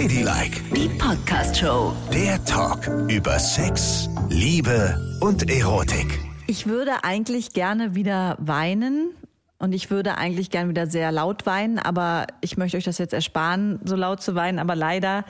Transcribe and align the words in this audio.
Ladylike, 0.00 0.60
Die 0.76 0.88
Podcast-Show. 0.90 1.92
der 2.12 2.44
Talk 2.44 2.86
über 3.08 3.36
Sex, 3.40 4.08
Liebe 4.28 4.96
und 5.20 5.50
Erotik. 5.50 6.20
Ich 6.46 6.68
würde 6.68 7.02
eigentlich 7.02 7.52
gerne 7.52 7.96
wieder 7.96 8.36
weinen 8.38 9.10
und 9.58 9.72
ich 9.72 9.90
würde 9.90 10.16
eigentlich 10.16 10.50
gerne 10.50 10.70
wieder 10.70 10.86
sehr 10.86 11.10
laut 11.10 11.46
weinen, 11.46 11.80
aber 11.80 12.28
ich 12.42 12.56
möchte 12.56 12.76
euch 12.76 12.84
das 12.84 12.98
jetzt 12.98 13.12
ersparen, 13.12 13.80
so 13.82 13.96
laut 13.96 14.22
zu 14.22 14.36
weinen. 14.36 14.60
Aber 14.60 14.76
leider 14.76 15.24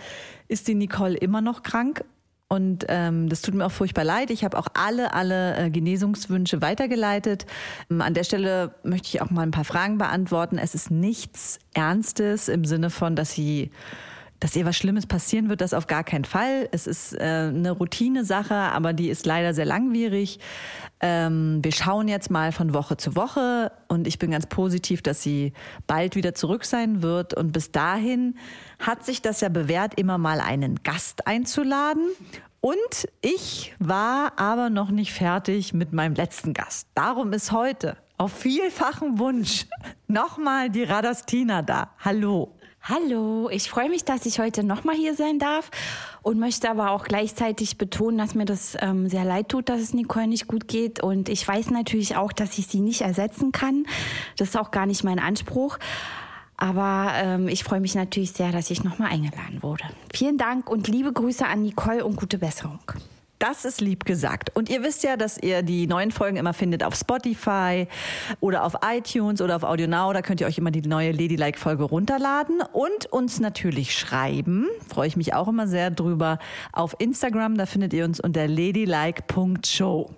ist 0.48 0.68
die 0.68 0.74
Nicole 0.74 1.16
immer 1.16 1.40
noch 1.40 1.62
krank 1.62 2.04
und 2.48 2.84
ähm, 2.88 3.30
das 3.30 3.40
tut 3.40 3.54
mir 3.54 3.64
auch 3.64 3.72
furchtbar 3.72 4.04
leid. 4.04 4.30
Ich 4.30 4.44
habe 4.44 4.58
auch 4.58 4.68
alle, 4.74 5.14
alle 5.14 5.56
äh, 5.56 5.70
Genesungswünsche 5.70 6.60
weitergeleitet. 6.60 7.46
Ähm, 7.90 8.02
an 8.02 8.12
der 8.12 8.24
Stelle 8.24 8.74
möchte 8.82 9.08
ich 9.08 9.22
auch 9.22 9.30
mal 9.30 9.44
ein 9.44 9.50
paar 9.50 9.64
Fragen 9.64 9.96
beantworten. 9.96 10.58
Es 10.58 10.74
ist 10.74 10.90
nichts 10.90 11.58
Ernstes 11.72 12.48
im 12.48 12.66
Sinne 12.66 12.90
von, 12.90 13.16
dass 13.16 13.32
sie 13.32 13.70
dass 14.40 14.54
ihr 14.54 14.64
was 14.64 14.76
Schlimmes 14.76 15.06
passieren 15.06 15.48
wird, 15.48 15.60
das 15.60 15.74
auf 15.74 15.86
gar 15.86 16.04
keinen 16.04 16.24
Fall. 16.24 16.68
Es 16.72 16.86
ist 16.86 17.14
äh, 17.14 17.22
eine 17.48 17.72
Routine-Sache, 17.72 18.54
aber 18.54 18.92
die 18.92 19.08
ist 19.08 19.26
leider 19.26 19.54
sehr 19.54 19.64
langwierig. 19.64 20.38
Ähm, 21.00 21.58
wir 21.62 21.72
schauen 21.72 22.08
jetzt 22.08 22.30
mal 22.30 22.52
von 22.52 22.74
Woche 22.74 22.96
zu 22.96 23.16
Woche 23.16 23.72
und 23.88 24.06
ich 24.06 24.18
bin 24.18 24.30
ganz 24.30 24.46
positiv, 24.46 25.02
dass 25.02 25.22
sie 25.22 25.52
bald 25.86 26.14
wieder 26.14 26.34
zurück 26.34 26.64
sein 26.64 27.02
wird. 27.02 27.34
Und 27.34 27.52
bis 27.52 27.72
dahin 27.72 28.36
hat 28.78 29.04
sich 29.04 29.22
das 29.22 29.40
ja 29.40 29.48
bewährt, 29.48 29.98
immer 29.98 30.18
mal 30.18 30.40
einen 30.40 30.82
Gast 30.82 31.26
einzuladen. 31.26 32.08
Und 32.60 33.08
ich 33.20 33.74
war 33.78 34.32
aber 34.36 34.70
noch 34.70 34.90
nicht 34.90 35.12
fertig 35.12 35.72
mit 35.72 35.92
meinem 35.92 36.14
letzten 36.14 36.54
Gast. 36.54 36.88
Darum 36.94 37.32
ist 37.32 37.52
heute 37.52 37.96
auf 38.16 38.32
vielfachen 38.32 39.18
Wunsch 39.18 39.66
nochmal 40.08 40.70
die 40.70 40.82
Radostina 40.82 41.62
da. 41.62 41.90
Hallo. 42.00 42.57
Hallo, 42.88 43.50
ich 43.50 43.68
freue 43.68 43.90
mich, 43.90 44.06
dass 44.06 44.24
ich 44.24 44.38
heute 44.38 44.64
nochmal 44.64 44.94
hier 44.94 45.14
sein 45.14 45.38
darf 45.38 45.70
und 46.22 46.38
möchte 46.38 46.70
aber 46.70 46.92
auch 46.92 47.04
gleichzeitig 47.04 47.76
betonen, 47.76 48.16
dass 48.16 48.34
mir 48.34 48.46
das 48.46 48.78
ähm, 48.80 49.10
sehr 49.10 49.26
leid 49.26 49.50
tut, 49.50 49.68
dass 49.68 49.82
es 49.82 49.92
Nicole 49.92 50.26
nicht 50.26 50.46
gut 50.46 50.68
geht. 50.68 51.02
Und 51.02 51.28
ich 51.28 51.46
weiß 51.46 51.68
natürlich 51.68 52.16
auch, 52.16 52.32
dass 52.32 52.56
ich 52.56 52.66
sie 52.66 52.80
nicht 52.80 53.02
ersetzen 53.02 53.52
kann. 53.52 53.84
Das 54.38 54.48
ist 54.48 54.56
auch 54.56 54.70
gar 54.70 54.86
nicht 54.86 55.04
mein 55.04 55.18
Anspruch. 55.18 55.76
Aber 56.56 57.12
ähm, 57.16 57.48
ich 57.48 57.62
freue 57.62 57.80
mich 57.80 57.94
natürlich 57.94 58.32
sehr, 58.32 58.52
dass 58.52 58.70
ich 58.70 58.82
nochmal 58.82 59.10
eingeladen 59.12 59.62
wurde. 59.62 59.84
Vielen 60.14 60.38
Dank 60.38 60.70
und 60.70 60.88
liebe 60.88 61.12
Grüße 61.12 61.46
an 61.46 61.60
Nicole 61.60 62.06
und 62.06 62.16
gute 62.16 62.38
Besserung. 62.38 62.80
Das 63.38 63.64
ist 63.64 63.80
lieb 63.80 64.04
gesagt. 64.04 64.50
Und 64.54 64.68
ihr 64.68 64.82
wisst 64.82 65.04
ja, 65.04 65.16
dass 65.16 65.38
ihr 65.38 65.62
die 65.62 65.86
neuen 65.86 66.10
Folgen 66.10 66.36
immer 66.36 66.52
findet 66.52 66.82
auf 66.82 66.96
Spotify 66.96 67.86
oder 68.40 68.64
auf 68.64 68.78
iTunes 68.84 69.40
oder 69.40 69.54
auf 69.54 69.62
AudioNow. 69.62 70.12
Da 70.12 70.22
könnt 70.22 70.40
ihr 70.40 70.46
euch 70.48 70.58
immer 70.58 70.72
die 70.72 70.82
neue 70.82 71.12
Ladylike-Folge 71.12 71.84
runterladen 71.84 72.62
und 72.72 73.06
uns 73.06 73.38
natürlich 73.38 73.96
schreiben. 73.96 74.66
Freue 74.88 75.06
ich 75.06 75.16
mich 75.16 75.34
auch 75.34 75.46
immer 75.46 75.68
sehr 75.68 75.90
drüber. 75.90 76.38
Auf 76.72 76.96
Instagram, 76.98 77.56
da 77.56 77.66
findet 77.66 77.92
ihr 77.92 78.04
uns 78.04 78.18
unter 78.18 78.48
ladylike.show. 78.48 80.10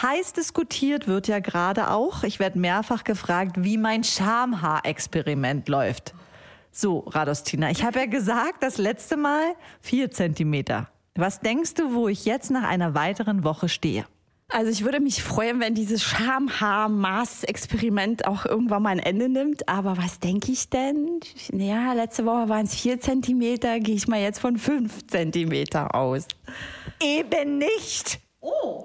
Heiß 0.00 0.32
diskutiert 0.32 1.06
wird 1.06 1.28
ja 1.28 1.40
gerade 1.40 1.90
auch. 1.90 2.22
Ich 2.22 2.38
werde 2.38 2.58
mehrfach 2.58 3.04
gefragt, 3.04 3.56
wie 3.58 3.76
mein 3.76 4.04
Schamhaar-Experiment 4.04 5.68
läuft. 5.68 6.14
So, 6.70 7.00
Radostina, 7.00 7.70
ich 7.70 7.84
habe 7.84 7.98
ja 7.98 8.06
gesagt, 8.06 8.62
das 8.62 8.78
letzte 8.78 9.18
Mal 9.18 9.54
vier 9.82 10.10
Zentimeter. 10.10 10.88
Was 11.14 11.40
denkst 11.40 11.74
du, 11.74 11.92
wo 11.94 12.08
ich 12.08 12.24
jetzt 12.24 12.50
nach 12.50 12.66
einer 12.66 12.94
weiteren 12.94 13.44
Woche 13.44 13.68
stehe? 13.68 14.06
Also 14.48 14.70
ich 14.70 14.82
würde 14.84 15.00
mich 15.00 15.22
freuen, 15.22 15.60
wenn 15.60 15.74
dieses 15.74 16.02
Schamhaar-Maß-Experiment 16.02 18.26
auch 18.26 18.46
irgendwann 18.46 18.82
mal 18.82 18.90
ein 18.90 18.98
Ende 18.98 19.30
nimmt. 19.30 19.68
Aber 19.68 19.98
was 19.98 20.18
denke 20.20 20.52
ich 20.52 20.70
denn? 20.70 21.20
Ja, 21.52 21.92
letzte 21.94 22.26
Woche 22.26 22.48
waren 22.48 22.66
es 22.66 22.74
vier 22.74 23.00
Zentimeter, 23.00 23.80
gehe 23.80 23.94
ich 23.94 24.08
mal 24.08 24.20
jetzt 24.20 24.40
von 24.40 24.58
fünf 24.58 25.06
Zentimeter 25.06 25.94
aus. 25.94 26.26
Eben 27.02 27.58
nicht. 27.58 28.20
Oh. 28.40 28.84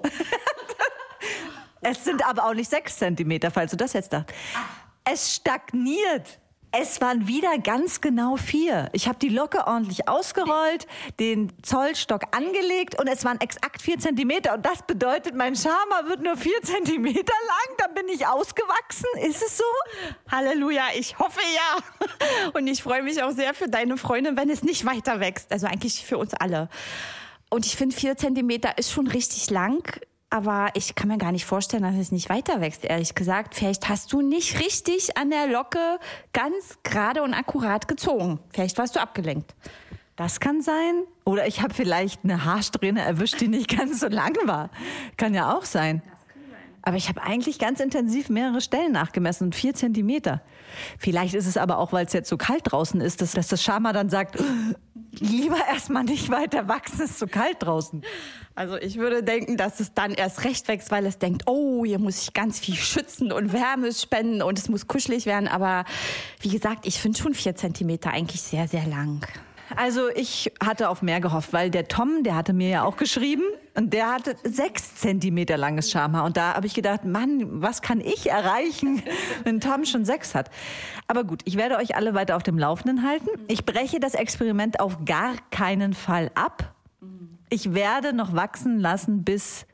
es 1.82 2.04
sind 2.04 2.26
aber 2.26 2.46
auch 2.46 2.54
nicht 2.54 2.70
sechs 2.70 2.96
Zentimeter, 2.96 3.50
falls 3.50 3.70
du 3.70 3.76
das 3.76 3.92
jetzt 3.94 4.12
dachtest. 4.12 4.38
Es 5.04 5.34
stagniert. 5.34 6.38
Es 6.70 7.00
waren 7.00 7.26
wieder 7.26 7.56
ganz 7.58 8.02
genau 8.02 8.36
vier. 8.36 8.90
Ich 8.92 9.08
habe 9.08 9.18
die 9.18 9.30
Locke 9.30 9.66
ordentlich 9.66 10.06
ausgerollt, 10.06 10.86
den 11.18 11.50
Zollstock 11.62 12.24
angelegt 12.36 13.00
und 13.00 13.08
es 13.08 13.24
waren 13.24 13.40
exakt 13.40 13.80
vier 13.80 13.98
Zentimeter. 13.98 14.54
Und 14.54 14.66
das 14.66 14.82
bedeutet, 14.82 15.34
mein 15.34 15.56
Schama 15.56 16.08
wird 16.08 16.22
nur 16.22 16.36
vier 16.36 16.60
Zentimeter 16.62 17.32
lang. 17.46 17.76
Dann 17.78 17.94
bin 17.94 18.08
ich 18.08 18.26
ausgewachsen. 18.26 19.06
Ist 19.22 19.42
es 19.42 19.56
so? 19.56 19.64
Halleluja, 20.30 20.84
ich 20.94 21.18
hoffe 21.18 21.40
ja. 21.54 22.50
Und 22.52 22.66
ich 22.66 22.82
freue 22.82 23.02
mich 23.02 23.22
auch 23.22 23.30
sehr 23.30 23.54
für 23.54 23.68
deine 23.68 23.96
Freundin, 23.96 24.36
wenn 24.36 24.50
es 24.50 24.62
nicht 24.62 24.84
weiter 24.84 25.20
wächst. 25.20 25.50
Also 25.50 25.66
eigentlich 25.66 26.04
für 26.04 26.18
uns 26.18 26.34
alle. 26.34 26.68
Und 27.48 27.64
ich 27.64 27.76
finde, 27.76 27.96
vier 27.96 28.18
Zentimeter 28.18 28.76
ist 28.76 28.92
schon 28.92 29.06
richtig 29.06 29.48
lang. 29.48 29.82
Aber 30.30 30.68
ich 30.74 30.94
kann 30.94 31.08
mir 31.08 31.16
gar 31.16 31.32
nicht 31.32 31.46
vorstellen, 31.46 31.82
dass 31.82 31.94
es 31.94 32.12
nicht 32.12 32.28
weiter 32.28 32.60
wächst, 32.60 32.84
ehrlich 32.84 33.14
gesagt. 33.14 33.54
Vielleicht 33.54 33.88
hast 33.88 34.12
du 34.12 34.20
nicht 34.20 34.60
richtig 34.60 35.16
an 35.16 35.30
der 35.30 35.46
Locke 35.46 35.98
ganz 36.34 36.78
gerade 36.82 37.22
und 37.22 37.32
akkurat 37.32 37.88
gezogen. 37.88 38.38
Vielleicht 38.52 38.76
warst 38.76 38.96
du 38.96 39.00
abgelenkt. 39.00 39.54
Das 40.16 40.40
kann 40.40 40.60
sein. 40.60 41.04
Oder 41.24 41.46
ich 41.46 41.62
habe 41.62 41.72
vielleicht 41.72 42.24
eine 42.24 42.44
Haarsträhne 42.44 43.00
erwischt, 43.00 43.40
die 43.40 43.48
nicht 43.48 43.74
ganz 43.74 44.00
so 44.00 44.08
lang 44.08 44.36
war. 44.44 44.70
Kann 45.16 45.32
ja 45.32 45.56
auch 45.56 45.64
sein. 45.64 46.02
Aber 46.82 46.96
ich 46.96 47.08
habe 47.08 47.22
eigentlich 47.22 47.58
ganz 47.58 47.80
intensiv 47.80 48.28
mehrere 48.28 48.60
Stellen 48.60 48.92
nachgemessen 48.92 49.48
und 49.48 49.54
vier 49.54 49.74
Zentimeter. 49.74 50.42
Vielleicht 50.98 51.34
ist 51.34 51.46
es 51.46 51.56
aber 51.56 51.78
auch, 51.78 51.92
weil 51.92 52.06
es 52.06 52.12
jetzt 52.12 52.28
so 52.28 52.36
kalt 52.36 52.62
draußen 52.64 53.00
ist, 53.00 53.20
dass, 53.20 53.32
dass 53.32 53.48
das 53.48 53.62
Schama 53.62 53.92
dann 53.92 54.10
sagt, 54.10 54.42
lieber 55.20 55.58
erstmal 55.68 56.04
nicht 56.04 56.30
weiter 56.30 56.68
wachsen, 56.68 57.02
es 57.02 57.12
ist 57.12 57.18
so 57.18 57.26
kalt 57.26 57.56
draußen. 57.60 58.02
Also 58.54 58.76
ich 58.76 58.96
würde 58.96 59.22
denken, 59.22 59.56
dass 59.56 59.80
es 59.80 59.94
dann 59.94 60.12
erst 60.12 60.44
recht 60.44 60.66
wächst, 60.68 60.90
weil 60.90 61.06
es 61.06 61.18
denkt, 61.18 61.44
oh, 61.46 61.84
hier 61.84 61.98
muss 61.98 62.22
ich 62.22 62.34
ganz 62.34 62.58
viel 62.58 62.74
schützen 62.74 63.30
und 63.30 63.52
Wärme 63.52 63.92
spenden 63.92 64.42
und 64.42 64.58
es 64.58 64.68
muss 64.68 64.86
kuschelig 64.86 65.26
werden. 65.26 65.48
Aber 65.48 65.84
wie 66.40 66.48
gesagt, 66.48 66.86
ich 66.86 67.00
finde 67.00 67.18
schon 67.18 67.34
vier 67.34 67.54
Zentimeter 67.54 68.10
eigentlich 68.10 68.42
sehr, 68.42 68.66
sehr 68.66 68.86
lang. 68.86 69.24
Also 69.78 70.08
ich 70.08 70.52
hatte 70.60 70.88
auf 70.88 71.02
mehr 71.02 71.20
gehofft, 71.20 71.52
weil 71.52 71.70
der 71.70 71.86
Tom, 71.86 72.24
der 72.24 72.34
hatte 72.34 72.52
mir 72.52 72.68
ja 72.68 72.82
auch 72.82 72.96
geschrieben 72.96 73.44
und 73.76 73.92
der 73.92 74.10
hatte 74.10 74.34
sechs 74.42 74.96
Zentimeter 74.96 75.56
langes 75.56 75.92
Schamhaar. 75.92 76.24
Und 76.24 76.36
da 76.36 76.54
habe 76.54 76.66
ich 76.66 76.74
gedacht, 76.74 77.04
Mann, 77.04 77.62
was 77.62 77.80
kann 77.80 78.00
ich 78.00 78.28
erreichen, 78.28 79.04
wenn 79.44 79.60
Tom 79.60 79.84
schon 79.84 80.04
sechs 80.04 80.34
hat? 80.34 80.50
Aber 81.06 81.22
gut, 81.22 81.42
ich 81.44 81.56
werde 81.56 81.76
euch 81.76 81.94
alle 81.94 82.12
weiter 82.14 82.34
auf 82.34 82.42
dem 82.42 82.58
Laufenden 82.58 83.06
halten. 83.06 83.28
Ich 83.46 83.64
breche 83.64 84.00
das 84.00 84.14
Experiment 84.14 84.80
auf 84.80 85.04
gar 85.04 85.34
keinen 85.52 85.94
Fall 85.94 86.32
ab. 86.34 86.74
Ich 87.48 87.72
werde 87.72 88.12
noch 88.12 88.34
wachsen 88.34 88.80
lassen 88.80 89.22
bis 89.22 89.64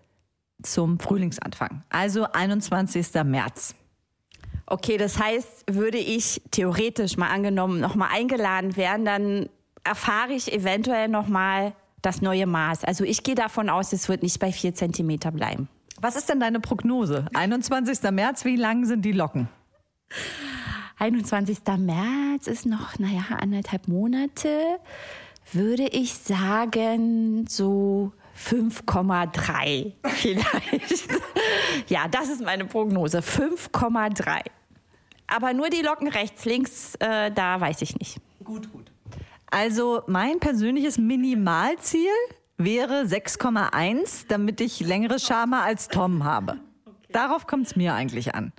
zum 0.62 1.00
Frühlingsanfang, 1.00 1.82
also 1.88 2.26
21. 2.31 3.06
März. 3.25 3.75
Okay, 4.66 4.98
das 4.98 5.19
heißt, 5.19 5.64
würde 5.70 5.98
ich 5.98 6.43
theoretisch 6.50 7.16
mal 7.16 7.28
angenommen 7.28 7.81
nochmal 7.81 8.10
eingeladen 8.12 8.76
werden, 8.76 9.04
dann 9.06 9.48
erfahre 9.84 10.32
ich 10.32 10.52
eventuell 10.52 11.08
nochmal 11.08 11.74
das 12.02 12.20
neue 12.22 12.46
Maß. 12.46 12.84
Also 12.84 13.04
ich 13.04 13.22
gehe 13.22 13.34
davon 13.34 13.68
aus, 13.68 13.92
es 13.92 14.08
wird 14.08 14.22
nicht 14.22 14.38
bei 14.38 14.52
vier 14.52 14.74
Zentimeter 14.74 15.30
bleiben. 15.30 15.68
Was 16.00 16.16
ist 16.16 16.28
denn 16.28 16.40
deine 16.40 16.60
Prognose? 16.60 17.26
21. 17.34 18.02
März, 18.10 18.44
wie 18.44 18.56
lang 18.56 18.84
sind 18.84 19.04
die 19.04 19.12
Locken? 19.12 19.48
21. 20.98 21.58
März 21.78 22.46
ist 22.46 22.66
noch, 22.66 22.98
naja, 22.98 23.24
anderthalb 23.38 23.88
Monate. 23.88 24.78
Würde 25.52 25.84
ich 25.84 26.14
sagen, 26.14 27.46
so 27.48 28.12
5,3 28.38 29.92
vielleicht. 30.04 31.08
ja, 31.88 32.08
das 32.08 32.28
ist 32.28 32.42
meine 32.42 32.64
Prognose. 32.64 33.20
5,3. 33.20 34.40
Aber 35.26 35.52
nur 35.52 35.70
die 35.70 35.82
Locken 35.82 36.08
rechts, 36.08 36.44
links, 36.44 36.94
äh, 36.96 37.30
da 37.30 37.60
weiß 37.60 37.82
ich 37.82 37.98
nicht. 37.98 38.18
Gut, 38.42 38.70
gut. 38.72 38.90
Also 39.54 40.02
mein 40.08 40.40
persönliches 40.40 40.99
Minimalziel 40.99 42.11
wäre 42.58 43.02
6,1, 43.02 44.25
damit 44.26 44.61
ich 44.61 44.81
längere 44.81 45.20
Schama 45.20 45.62
als 45.62 45.87
Tom 45.87 46.25
habe. 46.25 46.58
Darauf 47.12 47.46
kommt 47.46 47.69
es 47.69 47.76
mir 47.76 47.94
eigentlich 47.94 48.34
an. 48.34 48.52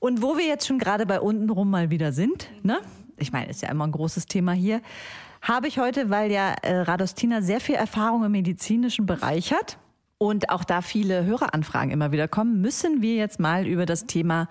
Und 0.00 0.20
wo 0.20 0.36
wir 0.36 0.44
jetzt 0.46 0.66
schon 0.66 0.80
gerade 0.80 1.06
bei 1.06 1.20
untenrum 1.20 1.70
mal 1.70 1.90
wieder 1.90 2.10
sind, 2.10 2.50
ne? 2.64 2.80
Ich 3.18 3.30
meine, 3.30 3.50
ist 3.50 3.62
ja 3.62 3.68
immer 3.68 3.86
ein 3.86 3.92
großes 3.92 4.26
Thema 4.26 4.50
hier. 4.50 4.82
Habe 5.42 5.68
ich 5.68 5.78
heute, 5.78 6.10
weil 6.10 6.32
ja 6.32 6.54
äh, 6.62 6.80
Radostina 6.80 7.40
sehr 7.40 7.60
viel 7.60 7.76
Erfahrung 7.76 8.24
im 8.24 8.32
medizinischen 8.32 9.06
Bereich 9.06 9.52
hat 9.52 9.78
und 10.18 10.50
auch 10.50 10.64
da 10.64 10.82
viele 10.82 11.24
Höreranfragen 11.24 11.92
immer 11.92 12.10
wieder 12.10 12.26
kommen, 12.26 12.60
müssen 12.60 13.00
wir 13.00 13.14
jetzt 13.14 13.38
mal 13.38 13.64
über 13.64 13.86
das 13.86 14.06
Thema 14.06 14.48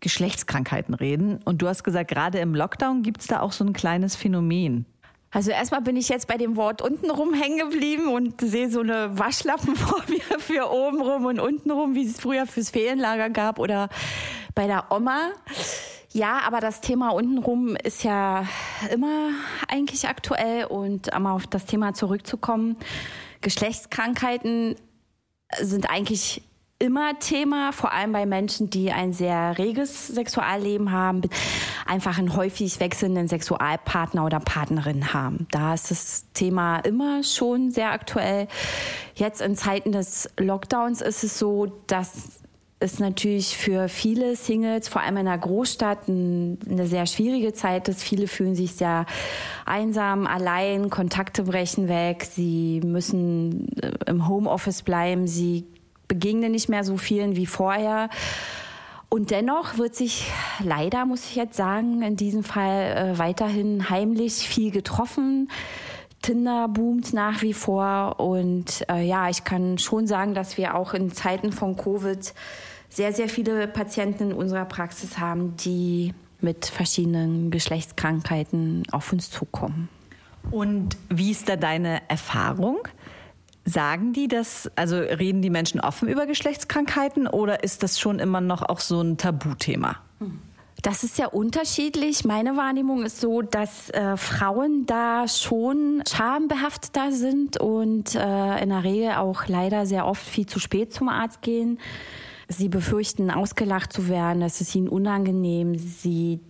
Geschlechtskrankheiten 0.00 0.94
reden. 0.94 1.40
Und 1.44 1.62
du 1.62 1.68
hast 1.68 1.84
gesagt, 1.84 2.10
gerade 2.10 2.38
im 2.38 2.54
Lockdown 2.54 3.02
gibt 3.02 3.20
es 3.20 3.26
da 3.26 3.40
auch 3.40 3.52
so 3.52 3.64
ein 3.64 3.72
kleines 3.72 4.16
Phänomen. 4.16 4.86
Also 5.30 5.50
erstmal 5.50 5.82
bin 5.82 5.96
ich 5.96 6.08
jetzt 6.08 6.26
bei 6.26 6.38
dem 6.38 6.56
Wort 6.56 6.80
untenrum 6.80 7.34
hängen 7.34 7.58
geblieben 7.58 8.08
und 8.08 8.40
sehe 8.40 8.70
so 8.70 8.80
eine 8.80 9.18
Waschlappen 9.18 9.76
vor 9.76 10.02
mir 10.08 10.40
für 10.40 10.70
oben 10.70 11.00
rum 11.02 11.26
und 11.26 11.38
unten 11.38 11.70
rum, 11.70 11.94
wie 11.94 12.06
es 12.06 12.18
früher 12.18 12.46
fürs 12.46 12.70
Ferienlager 12.70 13.28
gab 13.28 13.58
oder 13.58 13.88
bei 14.54 14.66
der 14.66 14.90
Oma. 14.90 15.32
Ja, 16.12 16.40
aber 16.46 16.60
das 16.60 16.80
Thema 16.80 17.10
untenrum 17.10 17.76
ist 17.76 18.02
ja 18.04 18.46
immer 18.90 19.30
eigentlich 19.68 20.08
aktuell 20.08 20.64
und 20.64 21.14
um 21.14 21.26
auf 21.26 21.46
das 21.46 21.66
Thema 21.66 21.92
zurückzukommen, 21.92 22.76
Geschlechtskrankheiten 23.42 24.76
sind 25.60 25.90
eigentlich 25.90 26.42
immer 26.78 27.18
Thema, 27.18 27.72
vor 27.72 27.92
allem 27.92 28.12
bei 28.12 28.24
Menschen, 28.24 28.70
die 28.70 28.92
ein 28.92 29.12
sehr 29.12 29.58
reges 29.58 30.08
Sexualleben 30.08 30.92
haben, 30.92 31.22
einfach 31.86 32.18
einen 32.18 32.36
häufig 32.36 32.78
wechselnden 32.78 33.26
Sexualpartner 33.26 34.24
oder 34.24 34.38
Partnerin 34.38 35.12
haben. 35.12 35.48
Da 35.50 35.74
ist 35.74 35.90
das 35.90 36.26
Thema 36.34 36.78
immer 36.78 37.24
schon 37.24 37.72
sehr 37.72 37.90
aktuell. 37.90 38.46
Jetzt 39.14 39.40
in 39.40 39.56
Zeiten 39.56 39.90
des 39.90 40.30
Lockdowns 40.38 41.00
ist 41.00 41.24
es 41.24 41.38
so, 41.38 41.66
dass 41.88 42.40
es 42.80 43.00
natürlich 43.00 43.56
für 43.56 43.88
viele 43.88 44.36
Singles, 44.36 44.86
vor 44.86 45.02
allem 45.02 45.16
in 45.16 45.26
einer 45.26 45.38
Großstadt, 45.38 46.08
eine 46.08 46.86
sehr 46.86 47.06
schwierige 47.06 47.52
Zeit 47.52 47.88
ist. 47.88 48.04
Viele 48.04 48.28
fühlen 48.28 48.54
sich 48.54 48.74
sehr 48.74 49.04
einsam, 49.66 50.28
allein, 50.28 50.88
Kontakte 50.88 51.42
brechen 51.42 51.88
weg, 51.88 52.24
sie 52.24 52.80
müssen 52.84 53.68
äh, 53.78 53.90
im 54.06 54.28
Homeoffice 54.28 54.82
bleiben, 54.82 55.26
sie 55.26 55.66
begegne 56.08 56.50
nicht 56.50 56.68
mehr 56.68 56.84
so 56.84 56.96
vielen 56.96 57.36
wie 57.36 57.46
vorher. 57.46 58.08
Und 59.10 59.30
dennoch 59.30 59.78
wird 59.78 59.94
sich 59.94 60.30
leider, 60.62 61.06
muss 61.06 61.24
ich 61.24 61.36
jetzt 61.36 61.56
sagen, 61.56 62.02
in 62.02 62.16
diesem 62.16 62.44
Fall 62.44 63.14
äh, 63.14 63.18
weiterhin 63.18 63.88
heimlich 63.88 64.34
viel 64.48 64.70
getroffen. 64.70 65.50
Tinder 66.20 66.68
boomt 66.68 67.14
nach 67.14 67.42
wie 67.42 67.54
vor. 67.54 68.20
Und 68.20 68.84
äh, 68.90 69.06
ja, 69.06 69.30
ich 69.30 69.44
kann 69.44 69.78
schon 69.78 70.06
sagen, 70.06 70.34
dass 70.34 70.58
wir 70.58 70.74
auch 70.74 70.92
in 70.92 71.12
Zeiten 71.12 71.52
von 71.52 71.76
Covid 71.76 72.34
sehr, 72.90 73.12
sehr 73.12 73.28
viele 73.28 73.66
Patienten 73.68 74.30
in 74.30 74.32
unserer 74.32 74.64
Praxis 74.64 75.18
haben, 75.18 75.56
die 75.56 76.12
mit 76.40 76.66
verschiedenen 76.66 77.50
Geschlechtskrankheiten 77.50 78.84
auf 78.92 79.12
uns 79.12 79.30
zukommen. 79.30 79.88
Und 80.50 80.96
wie 81.08 81.30
ist 81.30 81.48
da 81.48 81.56
deine 81.56 82.00
Erfahrung? 82.08 82.78
Sagen 83.68 84.14
die 84.14 84.28
das, 84.28 84.70
also 84.76 84.96
reden 84.96 85.42
die 85.42 85.50
Menschen 85.50 85.80
offen 85.80 86.08
über 86.08 86.24
Geschlechtskrankheiten 86.24 87.26
oder 87.26 87.62
ist 87.62 87.82
das 87.82 88.00
schon 88.00 88.18
immer 88.18 88.40
noch 88.40 88.62
auch 88.62 88.80
so 88.80 89.02
ein 89.02 89.18
Tabuthema? 89.18 89.96
Das 90.80 91.04
ist 91.04 91.18
ja 91.18 91.26
unterschiedlich. 91.26 92.24
Meine 92.24 92.56
Wahrnehmung 92.56 93.02
ist 93.02 93.20
so, 93.20 93.42
dass 93.42 93.90
äh, 93.90 94.16
Frauen 94.16 94.86
da 94.86 95.28
schon 95.28 96.02
schambehafteter 96.08 97.12
sind 97.12 97.60
und 97.60 98.14
äh, 98.14 98.62
in 98.62 98.70
der 98.70 98.84
Regel 98.84 99.10
auch 99.12 99.48
leider 99.48 99.84
sehr 99.84 100.06
oft 100.06 100.22
viel 100.22 100.46
zu 100.46 100.60
spät 100.60 100.94
zum 100.94 101.10
Arzt 101.10 101.42
gehen. 101.42 101.78
Sie 102.48 102.70
befürchten, 102.70 103.30
ausgelacht 103.30 103.92
zu 103.92 104.08
werden, 104.08 104.40
es 104.40 104.62
ist 104.62 104.74
ihnen 104.74 104.88
unangenehm. 104.88 105.76
Sie 105.76 106.40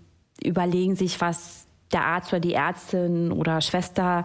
überlegen 0.44 0.94
sich, 0.94 1.21
was 1.21 1.67
der 1.93 2.05
Arzt 2.05 2.32
oder 2.32 2.41
die 2.41 2.55
Ärztin 2.55 3.32
oder 3.32 3.61
Schwester 3.61 4.25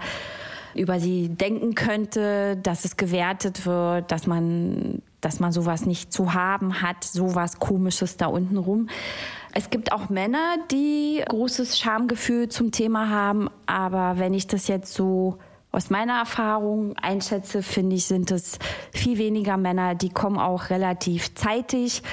über 0.76 1.00
sie 1.00 1.30
denken 1.30 1.76
könnte, 1.76 2.58
dass 2.58 2.86
es 2.86 2.98
gewertet 2.98 3.66
wird, 3.66 4.12
dass 4.12 4.28
man, 4.28 5.02
dass 5.22 5.40
man 5.40 5.52
sowas 5.52 5.86
nicht 5.86 6.12
zu 6.12 6.34
haben 6.34 6.82
hat, 6.82 7.04
sowas 7.04 7.60
Komisches 7.60 8.18
da 8.18 8.28
unten 8.28 8.58
rum. 8.58 8.90
Es 9.54 9.70
gibt 9.70 9.92
auch 9.92 10.10
Männer, 10.10 10.58
die 10.72 11.24
großes 11.28 11.78
Schamgefühl 11.78 12.50
zum 12.50 12.72
Thema 12.72 13.10
haben, 13.10 13.50
aber 13.66 14.18
wenn 14.18 14.34
ich 14.34 14.48
das 14.48 14.68
jetzt 14.68 14.94
so 14.94 15.38
aus 15.72 15.90
meiner 15.90 16.20
Erfahrung 16.20 16.96
einschätze, 16.98 17.64
finde 17.64 17.96
ich, 17.96 18.06
sind 18.06 18.32
es 18.32 18.60
viel 18.94 19.18
weniger 19.18 19.58
Männer, 19.58 19.96
die 19.96 20.10
kommen 20.10 20.38
auch 20.38 20.70
relativ 20.70 21.34
zeitig, 21.36 22.04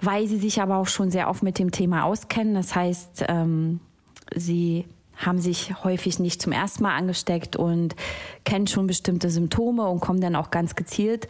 weil 0.00 0.26
sie 0.26 0.38
sich 0.38 0.60
aber 0.60 0.76
auch 0.76 0.86
schon 0.86 1.10
sehr 1.10 1.28
oft 1.28 1.42
mit 1.42 1.58
dem 1.58 1.72
Thema 1.72 2.04
auskennen. 2.04 2.54
Das 2.54 2.74
heißt, 2.74 3.24
ähm, 3.28 3.80
sie 4.34 4.86
haben 5.18 5.38
sich 5.38 5.72
häufig 5.84 6.18
nicht 6.18 6.40
zum 6.40 6.52
ersten 6.52 6.82
Mal 6.82 6.96
angesteckt 6.96 7.56
und 7.56 7.94
kennen 8.44 8.66
schon 8.66 8.86
bestimmte 8.86 9.30
Symptome 9.30 9.86
und 9.88 10.00
kommen 10.00 10.20
dann 10.20 10.36
auch 10.36 10.50
ganz 10.50 10.74
gezielt 10.74 11.28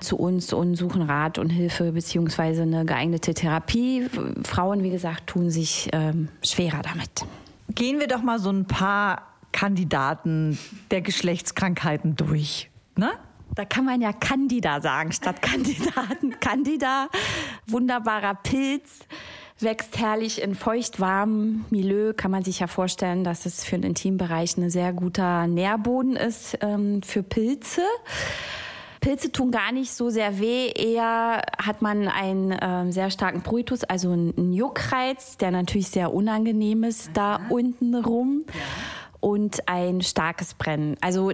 zu 0.00 0.16
uns 0.16 0.52
und 0.52 0.76
suchen 0.76 1.02
Rat 1.02 1.38
und 1.38 1.50
Hilfe 1.50 1.92
beziehungsweise 1.92 2.62
eine 2.62 2.84
geeignete 2.84 3.34
Therapie. 3.34 4.06
Frauen, 4.44 4.82
wie 4.82 4.90
gesagt, 4.90 5.28
tun 5.28 5.50
sich 5.50 5.88
ähm, 5.92 6.28
schwerer 6.44 6.82
damit. 6.82 7.24
Gehen 7.74 7.98
wir 8.00 8.06
doch 8.06 8.22
mal 8.22 8.38
so 8.38 8.50
ein 8.50 8.66
paar 8.66 9.22
Kandidaten 9.52 10.58
der 10.90 11.00
Geschlechtskrankheiten 11.00 12.16
durch. 12.16 12.70
Ne? 12.96 13.10
Da 13.54 13.64
kann 13.64 13.84
man 13.84 14.00
ja 14.00 14.12
Candida 14.12 14.80
sagen 14.80 15.12
statt 15.12 15.40
Kandidaten. 15.40 16.38
Candida, 16.40 17.08
wunderbarer 17.66 18.34
Pilz 18.34 19.06
wächst 19.60 19.98
herrlich 19.98 20.42
in 20.42 20.54
feucht-warmem 20.54 21.64
Milieu. 21.70 22.12
Kann 22.12 22.30
man 22.30 22.42
sich 22.42 22.60
ja 22.60 22.66
vorstellen, 22.66 23.24
dass 23.24 23.46
es 23.46 23.64
für 23.64 23.76
den 23.76 23.84
Intimbereich 23.84 24.56
ein 24.56 24.70
sehr 24.70 24.92
guter 24.92 25.46
Nährboden 25.46 26.16
ist 26.16 26.58
ähm, 26.60 27.02
für 27.02 27.22
Pilze. 27.22 27.82
Pilze 29.00 29.30
tun 29.30 29.50
gar 29.50 29.70
nicht 29.70 29.92
so 29.92 30.08
sehr 30.08 30.40
weh, 30.40 30.68
eher 30.68 31.42
hat 31.62 31.82
man 31.82 32.08
einen 32.08 32.52
äh, 32.52 32.90
sehr 32.90 33.10
starken 33.10 33.42
Pruritus, 33.42 33.84
also 33.84 34.12
einen 34.12 34.54
Juckreiz, 34.54 35.36
der 35.36 35.50
natürlich 35.50 35.88
sehr 35.88 36.14
unangenehm 36.14 36.84
ist 36.84 37.10
da 37.12 37.40
unten 37.50 37.94
rum 37.94 38.46
ja. 38.48 38.60
und 39.20 39.68
ein 39.68 40.00
starkes 40.00 40.54
Brennen. 40.54 40.96
Also 41.02 41.32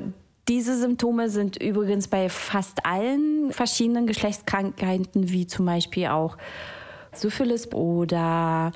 diese 0.48 0.76
Symptome 0.76 1.30
sind 1.30 1.62
übrigens 1.62 2.08
bei 2.08 2.28
fast 2.28 2.84
allen 2.84 3.52
verschiedenen 3.52 4.08
Geschlechtskrankheiten, 4.08 5.30
wie 5.30 5.46
zum 5.46 5.64
Beispiel 5.64 6.08
auch 6.08 6.36
Syphilis 7.12 7.72
oder 7.72 8.72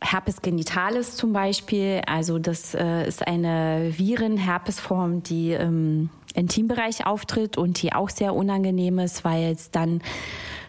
Herpes 0.00 0.42
genitalis 0.42 1.16
zum 1.16 1.32
Beispiel. 1.32 2.02
Also 2.06 2.38
das 2.38 2.74
äh, 2.74 3.06
ist 3.06 3.26
eine 3.26 3.92
Viren-Herpesform, 3.96 5.22
die 5.22 5.52
im 5.52 6.10
Intimbereich 6.34 7.06
auftritt 7.06 7.56
und 7.56 7.82
die 7.82 7.92
auch 7.92 8.10
sehr 8.10 8.34
unangenehm 8.34 8.98
ist, 8.98 9.24
weil 9.24 9.52
es 9.52 9.70
dann 9.70 10.02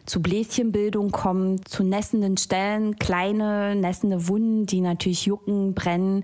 zu 0.05 0.21
Bläschenbildung 0.21 1.11
kommt, 1.11 1.67
zu 1.67 1.83
nässenden 1.83 2.37
Stellen, 2.37 2.95
kleine 2.95 3.75
nässende 3.75 4.29
Wunden, 4.29 4.65
die 4.65 4.79
natürlich 4.79 5.25
jucken, 5.25 5.73
brennen, 5.73 6.23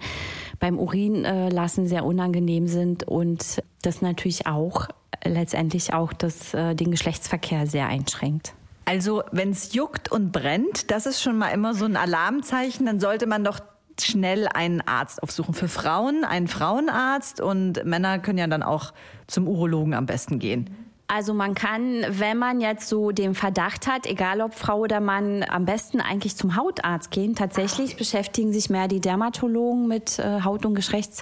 beim 0.59 0.79
Urin 0.79 1.25
äh, 1.25 1.49
lassen 1.49 1.87
sehr 1.87 2.05
unangenehm 2.05 2.67
sind 2.67 3.03
und 3.03 3.61
das 3.81 4.01
natürlich 4.01 4.47
auch 4.47 4.87
letztendlich 5.25 5.93
auch 5.93 6.13
das, 6.13 6.53
äh, 6.53 6.75
den 6.75 6.91
Geschlechtsverkehr 6.91 7.67
sehr 7.67 7.87
einschränkt. 7.87 8.53
Also 8.85 9.23
wenn 9.31 9.51
es 9.51 9.73
juckt 9.73 10.11
und 10.11 10.31
brennt, 10.31 10.91
das 10.91 11.05
ist 11.05 11.21
schon 11.21 11.37
mal 11.37 11.49
immer 11.49 11.73
so 11.73 11.85
ein 11.85 11.95
Alarmzeichen, 11.95 12.85
dann 12.85 12.99
sollte 12.99 13.27
man 13.27 13.43
doch 13.43 13.59
schnell 13.99 14.47
einen 14.47 14.81
Arzt 14.81 15.21
aufsuchen. 15.21 15.53
Für 15.53 15.67
Frauen 15.67 16.23
einen 16.25 16.47
Frauenarzt 16.47 17.41
und 17.41 17.85
Männer 17.85 18.19
können 18.19 18.39
ja 18.39 18.47
dann 18.47 18.63
auch 18.63 18.93
zum 19.27 19.47
Urologen 19.47 19.93
am 19.93 20.05
besten 20.05 20.39
gehen. 20.39 20.69
Also 21.07 21.33
man 21.33 21.53
kann, 21.53 22.03
wenn 22.09 22.37
man 22.37 22.59
jetzt 22.59 22.87
so 22.87 23.11
den 23.11 23.35
Verdacht 23.35 23.87
hat, 23.87 24.07
egal 24.07 24.41
ob 24.41 24.55
Frau 24.55 24.79
oder 24.79 24.99
Mann, 24.99 25.45
am 25.47 25.65
besten 25.65 26.01
eigentlich 26.01 26.35
zum 26.35 26.55
Hautarzt 26.55 27.11
gehen. 27.11 27.35
Tatsächlich 27.35 27.97
beschäftigen 27.97 28.51
sich 28.51 28.69
mehr 28.69 28.87
die 28.87 28.99
Dermatologen 28.99 29.87
mit 29.87 30.17
äh, 30.17 30.41
Haut- 30.41 30.65
und 30.65 30.75
Geschlechts 30.75 31.21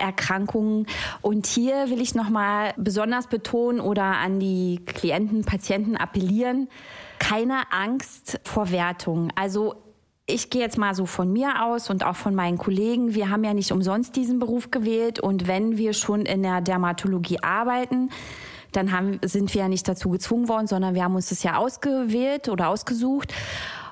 Erkrankungen. 0.00 0.86
Und 1.22 1.46
hier 1.46 1.90
will 1.90 2.00
ich 2.00 2.14
nochmal 2.14 2.72
besonders 2.76 3.26
betonen 3.26 3.80
oder 3.80 4.04
an 4.04 4.40
die 4.40 4.80
Klienten, 4.86 5.44
Patienten 5.44 5.96
appellieren, 5.96 6.68
keine 7.18 7.70
Angst 7.70 8.40
vor 8.44 8.70
Wertung. 8.70 9.30
Also 9.34 9.74
ich 10.26 10.50
gehe 10.50 10.62
jetzt 10.62 10.78
mal 10.78 10.94
so 10.94 11.06
von 11.06 11.32
mir 11.32 11.64
aus 11.64 11.90
und 11.90 12.04
auch 12.04 12.16
von 12.16 12.34
meinen 12.34 12.58
Kollegen. 12.58 13.14
Wir 13.14 13.30
haben 13.30 13.44
ja 13.44 13.54
nicht 13.54 13.72
umsonst 13.72 14.16
diesen 14.16 14.38
Beruf 14.38 14.70
gewählt. 14.70 15.20
Und 15.20 15.46
wenn 15.46 15.76
wir 15.76 15.92
schon 15.92 16.22
in 16.22 16.42
der 16.42 16.60
Dermatologie 16.60 17.42
arbeiten, 17.42 18.10
dann 18.72 18.92
haben, 18.92 19.18
sind 19.24 19.52
wir 19.54 19.62
ja 19.62 19.68
nicht 19.68 19.88
dazu 19.88 20.10
gezwungen 20.10 20.48
worden, 20.48 20.68
sondern 20.68 20.94
wir 20.94 21.02
haben 21.02 21.16
uns 21.16 21.30
das 21.30 21.42
ja 21.42 21.56
ausgewählt 21.56 22.48
oder 22.48 22.68
ausgesucht 22.68 23.34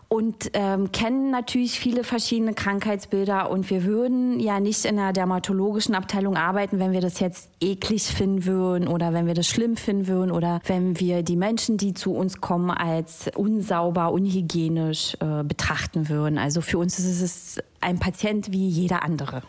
und 0.09 0.51
ähm, 0.55 0.91
kennen 0.91 1.31
natürlich 1.31 1.79
viele 1.79 2.03
verschiedene 2.03 2.55
Krankheitsbilder 2.55 3.51
und 3.51 3.69
wir 3.69 3.85
würden 3.85 4.41
ja 4.41 4.59
nicht 4.59 4.87
in 4.87 4.99
einer 4.99 5.13
dermatologischen 5.13 5.95
Abteilung 5.95 6.37
arbeiten, 6.37 6.79
wenn 6.79 6.93
wir 6.93 7.03
das 7.03 7.21
jetzt 7.21 7.51
eklig 7.61 8.05
finden 8.05 8.47
würden 8.47 8.89
oder 8.89 9.13
wenn 9.13 9.27
wir 9.27 9.35
das 9.35 9.47
schlimm 9.47 9.77
finden 9.77 10.07
würden 10.07 10.31
oder 10.31 10.61
wenn 10.65 10.99
wir 10.99 11.23
die 11.23 11.37
Menschen, 11.37 11.77
die 11.77 11.93
zu 11.93 12.15
uns 12.15 12.41
kommen, 12.41 12.71
als 12.71 13.31
unsauber, 13.37 14.11
unhygienisch 14.11 15.15
äh, 15.21 15.45
betrachten 15.45 16.09
würden. 16.09 16.39
Also 16.39 16.63
für 16.63 16.79
uns 16.79 16.99
ist 16.99 17.21
es 17.21 17.59
ein 17.83 17.99
Patient 17.99 18.51
wie 18.51 18.67
jeder 18.67 19.03
andere. 19.03 19.43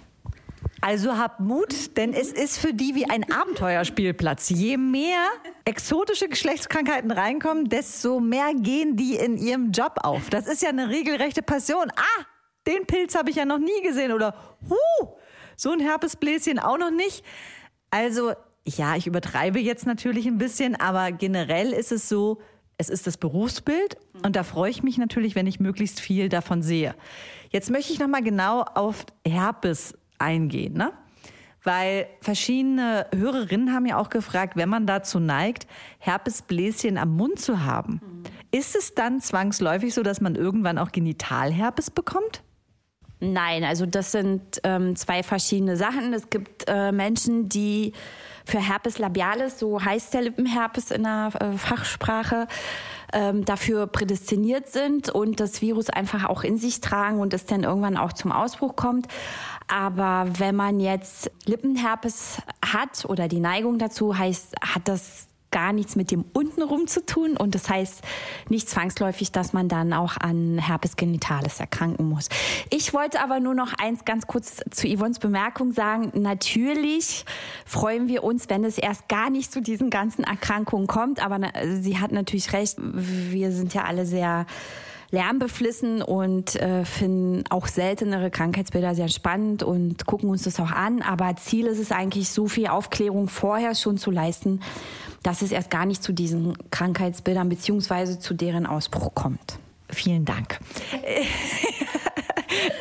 Also 0.81 1.17
habt 1.17 1.39
Mut, 1.41 1.97
denn 1.97 2.13
es 2.13 2.31
ist 2.31 2.57
für 2.57 2.73
die 2.73 2.95
wie 2.95 3.09
ein 3.09 3.29
Abenteuerspielplatz. 3.31 4.49
Je 4.49 4.77
mehr 4.77 5.25
exotische 5.65 6.29
Geschlechtskrankheiten 6.29 7.11
reinkommen, 7.11 7.67
desto 7.67 8.19
mehr 8.19 8.53
gehen 8.55 8.95
die 8.95 9.15
in 9.15 9.37
ihrem 9.37 9.71
Job 9.71 9.95
auf. 10.03 10.29
Das 10.29 10.47
ist 10.47 10.61
ja 10.61 10.69
eine 10.69 10.89
regelrechte 10.89 11.41
Passion. 11.41 11.91
Ah, 11.95 12.25
den 12.65 12.85
Pilz 12.85 13.15
habe 13.15 13.29
ich 13.29 13.35
ja 13.35 13.45
noch 13.45 13.59
nie 13.59 13.81
gesehen 13.83 14.13
oder 14.13 14.35
huh, 14.69 15.07
so 15.57 15.71
ein 15.71 15.79
Herpesbläschen 15.79 16.59
auch 16.59 16.77
noch 16.77 16.91
nicht. 16.91 17.25
Also 17.89 18.33
ja, 18.65 18.95
ich 18.95 19.07
übertreibe 19.07 19.59
jetzt 19.59 19.85
natürlich 19.85 20.27
ein 20.27 20.37
bisschen, 20.37 20.75
aber 20.75 21.11
generell 21.11 21.73
ist 21.73 21.91
es 21.91 22.07
so, 22.07 22.39
es 22.77 22.89
ist 22.89 23.07
das 23.07 23.17
Berufsbild 23.17 23.97
und 24.23 24.37
da 24.37 24.43
freue 24.43 24.71
ich 24.71 24.83
mich 24.83 24.97
natürlich, 24.97 25.35
wenn 25.35 25.47
ich 25.47 25.59
möglichst 25.59 25.99
viel 25.99 26.29
davon 26.29 26.61
sehe. 26.61 26.95
Jetzt 27.49 27.69
möchte 27.69 27.91
ich 27.91 27.99
nochmal 27.99 28.23
genau 28.23 28.61
auf 28.61 29.05
Herpes 29.27 29.95
eingehen, 30.19 30.73
ne? 30.73 30.91
Weil 31.63 32.07
verschiedene 32.21 33.07
Hörerinnen 33.13 33.73
haben 33.73 33.85
ja 33.85 33.97
auch 33.97 34.09
gefragt, 34.09 34.55
wenn 34.55 34.69
man 34.69 34.87
dazu 34.87 35.19
neigt, 35.19 35.67
Herpesbläschen 35.99 36.97
am 36.97 37.15
Mund 37.17 37.37
zu 37.39 37.65
haben, 37.65 38.01
mhm. 38.01 38.23
ist 38.51 38.77
es 38.77 38.95
dann 38.95 39.19
zwangsläufig 39.19 39.93
so, 39.93 40.01
dass 40.01 40.21
man 40.21 40.35
irgendwann 40.35 40.77
auch 40.77 40.91
Genitalherpes 40.91 41.91
bekommt? 41.91 42.43
Nein, 43.21 43.65
also 43.65 43.85
das 43.85 44.13
sind 44.13 44.61
ähm, 44.63 44.95
zwei 44.95 45.23
verschiedene 45.23 45.75
Sachen. 45.75 46.13
Es 46.13 46.29
gibt 46.29 46.65
äh, 46.67 46.93
Menschen, 46.93 47.49
die 47.49 47.91
für 48.45 48.59
Herpes 48.59 48.97
labialis, 48.97 49.59
so 49.59 49.83
heißt 49.83 50.13
der 50.13 50.21
Lippenherpes 50.21 50.91
in 50.91 51.03
der 51.03 51.31
äh, 51.39 51.57
Fachsprache, 51.57 52.47
ähm, 53.11 53.43
dafür 53.43 53.87
prädestiniert 53.87 54.69
sind 54.69 55.09
und 55.09 55.41
das 55.41 55.61
Virus 55.61 55.89
einfach 55.89 56.25
auch 56.25 56.43
in 56.43 56.57
sich 56.57 56.79
tragen 56.79 57.19
und 57.19 57.33
es 57.33 57.45
dann 57.45 57.63
irgendwann 57.63 57.97
auch 57.97 58.13
zum 58.13 58.31
Ausbruch 58.31 58.77
kommt. 58.77 59.07
Aber 59.69 60.27
wenn 60.37 60.55
man 60.55 60.79
jetzt 60.79 61.31
Lippenherpes 61.45 62.41
hat 62.65 63.05
oder 63.05 63.27
die 63.27 63.39
Neigung 63.39 63.77
dazu, 63.77 64.17
heißt, 64.17 64.55
hat 64.61 64.87
das 64.87 65.29
gar 65.51 65.73
nichts 65.73 65.95
mit 65.95 66.11
dem 66.11 66.25
untenrum 66.33 66.87
zu 66.87 67.05
tun 67.05 67.35
und 67.35 67.55
das 67.55 67.69
heißt 67.69 68.01
nicht 68.49 68.69
zwangsläufig, 68.69 69.31
dass 69.31 69.53
man 69.53 69.67
dann 69.67 69.93
auch 69.93 70.17
an 70.17 70.59
Herpes 70.59 70.95
genitalis 70.95 71.59
erkranken 71.59 72.07
muss. 72.07 72.29
Ich 72.69 72.93
wollte 72.93 73.21
aber 73.21 73.39
nur 73.39 73.55
noch 73.55 73.73
eins 73.73 74.05
ganz 74.05 74.27
kurz 74.27 74.57
zu 74.69 74.87
Yvonnes 74.87 75.19
Bemerkung 75.19 75.71
sagen. 75.71 76.11
Natürlich 76.13 77.25
freuen 77.65 78.07
wir 78.07 78.23
uns, 78.23 78.49
wenn 78.49 78.63
es 78.63 78.77
erst 78.77 79.07
gar 79.07 79.29
nicht 79.29 79.51
zu 79.51 79.61
diesen 79.61 79.89
ganzen 79.89 80.23
Erkrankungen 80.23 80.87
kommt, 80.87 81.23
aber 81.23 81.39
sie 81.81 81.97
hat 81.97 82.11
natürlich 82.11 82.53
recht. 82.53 82.77
Wir 82.79 83.51
sind 83.51 83.73
ja 83.73 83.85
alle 83.85 84.05
sehr 84.05 84.45
lärmbeflissen 85.11 86.01
und 86.01 86.55
äh, 86.55 86.85
finden 86.85 87.43
auch 87.49 87.67
seltenere 87.67 88.29
Krankheitsbilder 88.29 88.95
sehr 88.95 89.09
spannend 89.09 89.63
und 89.63 90.05
gucken 90.05 90.29
uns 90.29 90.43
das 90.43 90.59
auch 90.59 90.71
an. 90.71 91.01
Aber 91.01 91.35
Ziel 91.35 91.65
ist 91.65 91.79
es 91.79 91.91
eigentlich, 91.91 92.29
so 92.29 92.47
viel 92.47 92.67
Aufklärung 92.67 93.27
vorher 93.27 93.75
schon 93.75 93.97
zu 93.97 94.11
leisten, 94.11 94.61
dass 95.23 95.41
es 95.41 95.51
erst 95.51 95.69
gar 95.69 95.85
nicht 95.85 96.03
zu 96.03 96.13
diesen 96.13 96.57
Krankheitsbildern 96.71 97.49
beziehungsweise 97.49 98.19
zu 98.19 98.33
deren 98.33 98.65
Ausbruch 98.65 99.13
kommt. 99.15 99.59
Vielen 99.89 100.25
Dank. 100.25 100.59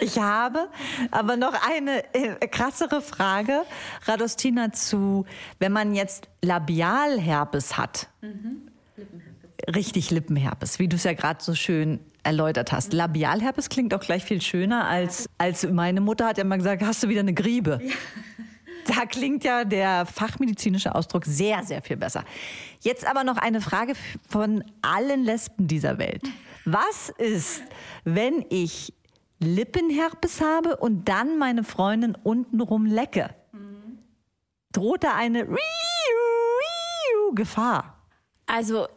Ich 0.01 0.19
habe 0.19 0.69
aber 1.11 1.37
noch 1.37 1.53
eine 1.69 2.03
äh, 2.15 2.49
krassere 2.49 3.03
Frage, 3.03 3.63
Radostina, 4.07 4.73
zu, 4.73 5.27
wenn 5.59 5.73
man 5.73 5.95
jetzt 5.95 6.29
Labialherpes 6.43 7.77
hat. 7.77 8.09
Mhm. 8.23 8.69
Lippenherpes. 8.97 9.75
Richtig 9.77 10.11
Lippenherpes, 10.11 10.79
wie 10.79 10.89
du 10.89 10.97
es 10.97 11.05
ja 11.05 11.13
gerade 11.13 11.43
so 11.43 11.55
schön 11.55 12.01
erläutert 12.29 12.73
hast. 12.73 12.93
Mhm. 12.93 12.99
Labialherpes 12.99 13.69
klingt 13.69 13.95
auch 13.95 14.01
gleich 14.01 14.25
viel 14.25 14.41
schöner 14.41 14.87
als, 14.87 15.29
als 15.39 15.67
meine 15.67 16.01
Mutter 16.01 16.27
hat 16.27 16.39
ja 16.39 16.45
mal 16.45 16.57
gesagt, 16.57 16.83
hast 16.83 17.03
du 17.03 17.09
wieder 17.09 17.21
eine 17.21 17.35
Griebe. 17.35 17.81
Ja. 17.83 17.95
Da 18.87 19.05
klingt 19.05 19.45
ja 19.45 19.65
der 19.65 20.07
fachmedizinische 20.07 20.95
Ausdruck 20.95 21.27
sehr, 21.27 21.63
sehr 21.63 21.83
viel 21.83 21.99
besser. 21.99 22.25
Jetzt 22.81 23.07
aber 23.07 23.23
noch 23.23 23.37
eine 23.37 23.61
Frage 23.61 23.93
von 24.31 24.65
allen 24.81 25.25
Lesben 25.25 25.67
dieser 25.67 25.99
Welt. 25.99 26.23
Was 26.65 27.11
ist, 27.19 27.63
wenn 28.05 28.47
ich 28.49 28.95
Lippenherpes 29.41 30.41
habe 30.41 30.77
und 30.77 31.07
dann 31.07 31.37
meine 31.37 31.65
Freundin 31.65 32.15
untenrum 32.15 32.87
lecke? 32.87 33.29
Droht 34.73 35.05
da 35.05 35.15
eine 35.15 35.47
Gefahr? 37.35 37.99
Also, 38.47 38.89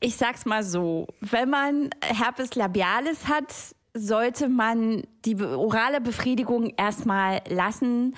ich 0.00 0.16
sag's 0.16 0.46
mal 0.46 0.62
so, 0.62 1.06
wenn 1.20 1.50
man 1.50 1.90
Herpes 2.02 2.54
labialis 2.54 3.28
hat, 3.28 3.54
sollte 3.92 4.48
man 4.48 5.02
die 5.24 5.40
orale 5.42 6.00
Befriedigung 6.00 6.72
erstmal 6.76 7.40
lassen, 7.48 8.14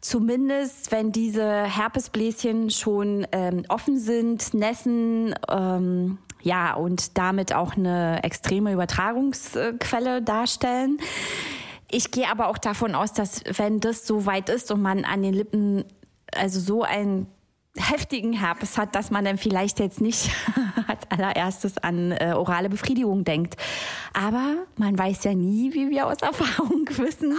zumindest 0.00 0.92
wenn 0.92 1.12
diese 1.12 1.64
Herpesbläschen 1.64 2.70
schon 2.70 3.26
ähm, 3.32 3.64
offen 3.68 3.98
sind, 3.98 4.54
nässen, 4.54 5.34
ähm, 5.48 6.18
ja, 6.42 6.74
und 6.74 7.16
damit 7.16 7.54
auch 7.54 7.76
eine 7.76 8.22
extreme 8.22 8.72
Übertragungsquelle 8.72 10.20
darstellen. 10.20 10.98
Ich 11.90 12.10
gehe 12.10 12.28
aber 12.28 12.48
auch 12.48 12.58
davon 12.58 12.94
aus, 12.94 13.14
dass 13.14 13.42
wenn 13.56 13.80
das 13.80 14.06
so 14.06 14.26
weit 14.26 14.50
ist 14.50 14.70
und 14.70 14.82
man 14.82 15.04
an 15.06 15.22
den 15.22 15.32
Lippen 15.32 15.84
also 16.34 16.60
so 16.60 16.82
ein 16.82 17.26
heftigen 17.76 18.32
Herpes 18.32 18.78
hat, 18.78 18.94
dass 18.94 19.10
man 19.10 19.24
dann 19.24 19.36
vielleicht 19.36 19.80
jetzt 19.80 20.00
nicht 20.00 20.30
als 20.86 21.10
allererstes 21.10 21.78
an 21.78 22.12
äh, 22.12 22.32
orale 22.34 22.68
Befriedigung 22.68 23.24
denkt. 23.24 23.56
Aber 24.12 24.66
man 24.76 24.96
weiß 24.96 25.24
ja 25.24 25.34
nie, 25.34 25.74
wie 25.74 25.90
wir 25.90 26.06
aus 26.06 26.18
Erfahrung 26.18 26.86
wissen. 26.96 27.32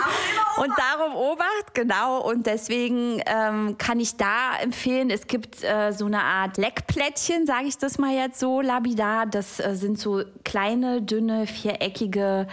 Und 0.57 0.73
darum 0.77 1.15
obacht, 1.15 1.73
genau. 1.73 2.21
Und 2.21 2.47
deswegen 2.47 3.21
ähm, 3.25 3.77
kann 3.77 3.99
ich 3.99 4.17
da 4.17 4.57
empfehlen, 4.61 5.09
es 5.09 5.27
gibt 5.27 5.63
äh, 5.63 5.91
so 5.91 6.05
eine 6.05 6.21
Art 6.21 6.57
Leckplättchen, 6.57 7.45
sage 7.45 7.67
ich 7.67 7.77
das 7.77 7.97
mal 7.97 8.13
jetzt 8.13 8.39
so, 8.39 8.59
labidar. 8.59 9.25
Das 9.25 9.61
äh, 9.61 9.75
sind 9.75 9.97
so 9.97 10.23
kleine, 10.43 11.01
dünne, 11.01 11.47
viereckige, 11.47 12.47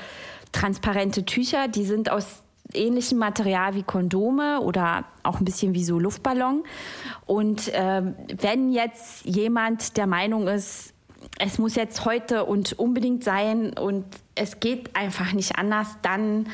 transparente 0.53 1.25
Tücher. 1.25 1.67
Die 1.67 1.85
sind 1.85 2.11
aus 2.11 2.42
ähnlichem 2.75 3.19
Material 3.19 3.75
wie 3.75 3.83
Kondome 3.83 4.61
oder 4.61 5.05
auch 5.23 5.39
ein 5.39 5.45
bisschen 5.45 5.75
wie 5.75 5.85
so 5.85 5.99
Luftballon. 5.99 6.65
Und 7.27 7.71
ähm, 7.75 8.15
wenn 8.41 8.73
jetzt 8.73 9.25
jemand 9.25 9.97
der 9.97 10.07
Meinung 10.07 10.49
ist, 10.49 10.93
es 11.39 11.59
muss 11.59 11.75
jetzt 11.75 12.05
heute 12.05 12.45
und 12.45 12.79
unbedingt 12.79 13.25
sein 13.25 13.73
und 13.79 14.05
es 14.35 14.61
geht 14.61 14.95
einfach 14.97 15.33
nicht 15.33 15.57
anders, 15.57 15.89
dann, 16.03 16.49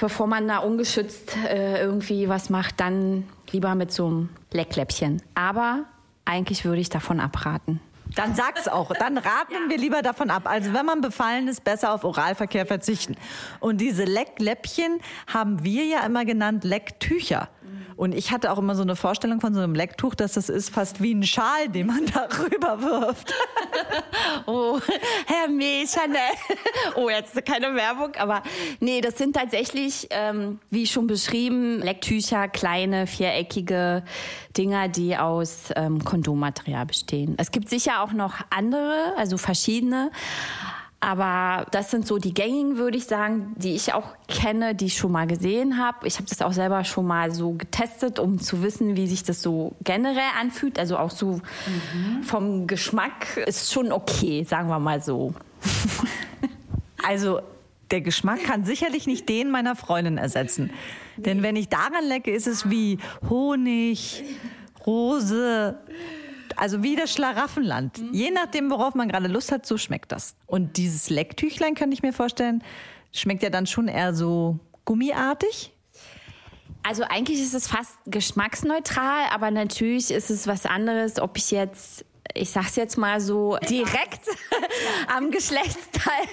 bevor 0.00 0.26
man 0.26 0.48
da 0.48 0.58
ungeschützt 0.58 1.36
äh, 1.48 1.80
irgendwie 1.80 2.28
was 2.28 2.50
macht, 2.50 2.80
dann 2.80 3.24
lieber 3.50 3.74
mit 3.74 3.92
so 3.92 4.06
einem 4.06 4.28
Leckläppchen. 4.52 5.22
Aber 5.34 5.84
eigentlich 6.24 6.64
würde 6.64 6.80
ich 6.80 6.88
davon 6.88 7.20
abraten. 7.20 7.80
Dann 8.14 8.34
sag's 8.34 8.68
auch. 8.68 8.92
Dann 8.92 9.16
raten 9.16 9.52
ja. 9.52 9.70
wir 9.70 9.78
lieber 9.78 10.02
davon 10.02 10.30
ab. 10.30 10.42
Also 10.44 10.72
wenn 10.72 10.84
man 10.84 11.00
befallen 11.00 11.48
ist, 11.48 11.64
besser 11.64 11.92
auf 11.92 12.04
Oralverkehr 12.04 12.66
verzichten. 12.66 13.16
Und 13.60 13.80
diese 13.80 14.04
Leckläppchen 14.04 15.00
haben 15.26 15.64
wir 15.64 15.84
ja 15.84 16.04
immer 16.04 16.24
genannt 16.24 16.64
Lecktücher. 16.64 17.48
Und 17.96 18.14
ich 18.14 18.30
hatte 18.30 18.50
auch 18.52 18.58
immer 18.58 18.74
so 18.74 18.82
eine 18.82 18.96
Vorstellung 18.96 19.40
von 19.40 19.54
so 19.54 19.60
einem 19.60 19.74
Lecktuch, 19.74 20.14
dass 20.14 20.32
das 20.32 20.48
ist 20.48 20.70
fast 20.70 21.02
wie 21.02 21.14
ein 21.14 21.22
Schal, 21.22 21.68
den 21.68 21.86
man 21.86 22.06
darüber 22.14 22.82
wirft. 22.82 23.32
oh, 24.46 24.80
Herr 25.26 25.48
Chanel. 25.86 26.20
Oh, 26.94 27.08
jetzt 27.08 27.44
keine 27.46 27.74
Werbung, 27.74 28.14
aber 28.16 28.42
nee, 28.80 29.00
das 29.00 29.16
sind 29.18 29.34
tatsächlich, 29.34 30.08
ähm, 30.10 30.58
wie 30.70 30.86
schon 30.86 31.06
beschrieben, 31.06 31.80
Lecktücher, 31.80 32.48
kleine, 32.48 33.06
viereckige 33.06 34.02
Dinger, 34.56 34.88
die 34.88 35.16
aus 35.16 35.70
ähm, 35.76 36.04
Kondommaterial 36.04 36.86
bestehen. 36.86 37.34
Es 37.38 37.50
gibt 37.50 37.68
sicher 37.68 38.02
auch 38.02 38.12
noch 38.12 38.34
andere, 38.50 39.14
also 39.16 39.38
verschiedene. 39.38 40.10
Aber 41.04 41.66
das 41.72 41.90
sind 41.90 42.06
so 42.06 42.18
die 42.18 42.32
gängigen, 42.32 42.76
würde 42.76 42.96
ich 42.96 43.06
sagen, 43.06 43.54
die 43.56 43.74
ich 43.74 43.92
auch 43.92 44.06
kenne, 44.28 44.76
die 44.76 44.84
ich 44.86 44.96
schon 44.96 45.10
mal 45.10 45.26
gesehen 45.26 45.76
habe. 45.76 46.06
Ich 46.06 46.14
habe 46.18 46.28
das 46.28 46.40
auch 46.42 46.52
selber 46.52 46.84
schon 46.84 47.08
mal 47.08 47.32
so 47.32 47.54
getestet, 47.54 48.20
um 48.20 48.38
zu 48.40 48.62
wissen, 48.62 48.96
wie 48.96 49.08
sich 49.08 49.24
das 49.24 49.42
so 49.42 49.74
generell 49.82 50.30
anfühlt. 50.40 50.78
Also 50.78 50.96
auch 50.96 51.10
so 51.10 51.40
mhm. 51.66 52.22
vom 52.22 52.68
Geschmack 52.68 53.36
ist 53.46 53.72
schon 53.72 53.90
okay, 53.90 54.44
sagen 54.44 54.68
wir 54.68 54.78
mal 54.78 55.02
so. 55.02 55.34
Also 57.04 57.40
der 57.90 58.00
Geschmack 58.00 58.44
kann 58.44 58.64
sicherlich 58.64 59.08
nicht 59.08 59.28
den 59.28 59.50
meiner 59.50 59.74
Freundin 59.74 60.18
ersetzen. 60.18 60.70
Denn 61.16 61.42
wenn 61.42 61.56
ich 61.56 61.68
daran 61.68 62.06
lecke, 62.06 62.30
ist 62.30 62.46
es 62.46 62.70
wie 62.70 62.98
Honig, 63.28 64.22
Rose, 64.86 65.76
also 66.56 66.82
wie 66.82 66.96
das 66.96 67.12
Schlaraffenland. 67.12 67.98
Mhm. 67.98 68.12
Je 68.12 68.30
nachdem, 68.30 68.70
worauf 68.70 68.94
man 68.94 69.08
gerade 69.08 69.28
Lust 69.28 69.52
hat, 69.52 69.66
so 69.66 69.78
schmeckt 69.78 70.12
das. 70.12 70.34
Und 70.46 70.76
dieses 70.76 71.10
Lecktüchlein, 71.10 71.74
kann 71.74 71.92
ich 71.92 72.02
mir 72.02 72.12
vorstellen, 72.12 72.62
schmeckt 73.12 73.42
ja 73.42 73.50
dann 73.50 73.66
schon 73.66 73.88
eher 73.88 74.14
so 74.14 74.58
gummiartig. 74.84 75.72
Also 76.82 77.04
eigentlich 77.04 77.40
ist 77.40 77.54
es 77.54 77.68
fast 77.68 77.96
geschmacksneutral, 78.06 79.26
aber 79.32 79.50
natürlich 79.50 80.10
ist 80.10 80.30
es 80.30 80.46
was 80.46 80.66
anderes, 80.66 81.20
ob 81.20 81.36
ich 81.36 81.50
jetzt 81.50 82.04
ich 82.34 82.50
sag's 82.50 82.76
jetzt 82.76 82.96
mal 82.96 83.20
so 83.20 83.58
direkt 83.68 84.26
am 85.14 85.30
Geschlechtsteil 85.30 86.26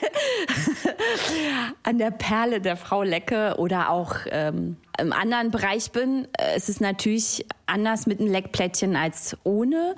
an 1.83 1.97
der 1.97 2.11
Perle 2.11 2.61
der 2.61 2.77
Frau 2.77 3.03
lecke 3.03 3.55
oder 3.57 3.89
auch 3.89 4.15
ähm, 4.31 4.77
im 4.99 5.13
anderen 5.13 5.51
Bereich 5.51 5.91
bin. 5.91 6.27
Äh, 6.37 6.55
es 6.55 6.69
ist 6.69 6.81
natürlich 6.81 7.45
anders 7.65 8.05
mit 8.05 8.19
einem 8.19 8.31
Leckplättchen 8.31 8.95
als 8.95 9.37
ohne. 9.43 9.95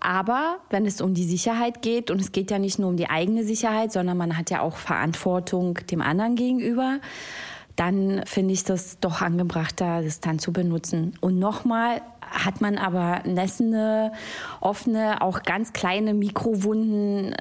Aber 0.00 0.58
wenn 0.70 0.86
es 0.86 1.00
um 1.00 1.14
die 1.14 1.24
Sicherheit 1.24 1.82
geht, 1.82 2.10
und 2.10 2.20
es 2.20 2.32
geht 2.32 2.50
ja 2.50 2.58
nicht 2.58 2.78
nur 2.78 2.88
um 2.88 2.96
die 2.96 3.10
eigene 3.10 3.44
Sicherheit, 3.44 3.92
sondern 3.92 4.16
man 4.16 4.36
hat 4.36 4.50
ja 4.50 4.60
auch 4.60 4.76
Verantwortung 4.76 5.74
dem 5.90 6.00
anderen 6.00 6.36
gegenüber, 6.36 7.00
dann 7.78 8.22
finde 8.26 8.54
ich 8.54 8.64
das 8.64 8.98
doch 8.98 9.22
angebrachter, 9.22 10.02
das 10.02 10.18
dann 10.18 10.40
zu 10.40 10.52
benutzen. 10.52 11.14
Und 11.20 11.38
nochmal 11.38 12.02
hat 12.20 12.60
man 12.60 12.76
aber 12.76 13.22
nässende, 13.24 14.10
offene, 14.60 15.22
auch 15.22 15.44
ganz 15.44 15.72
kleine 15.72 16.12
Mikrowunden 16.12 17.32
äh, 17.32 17.36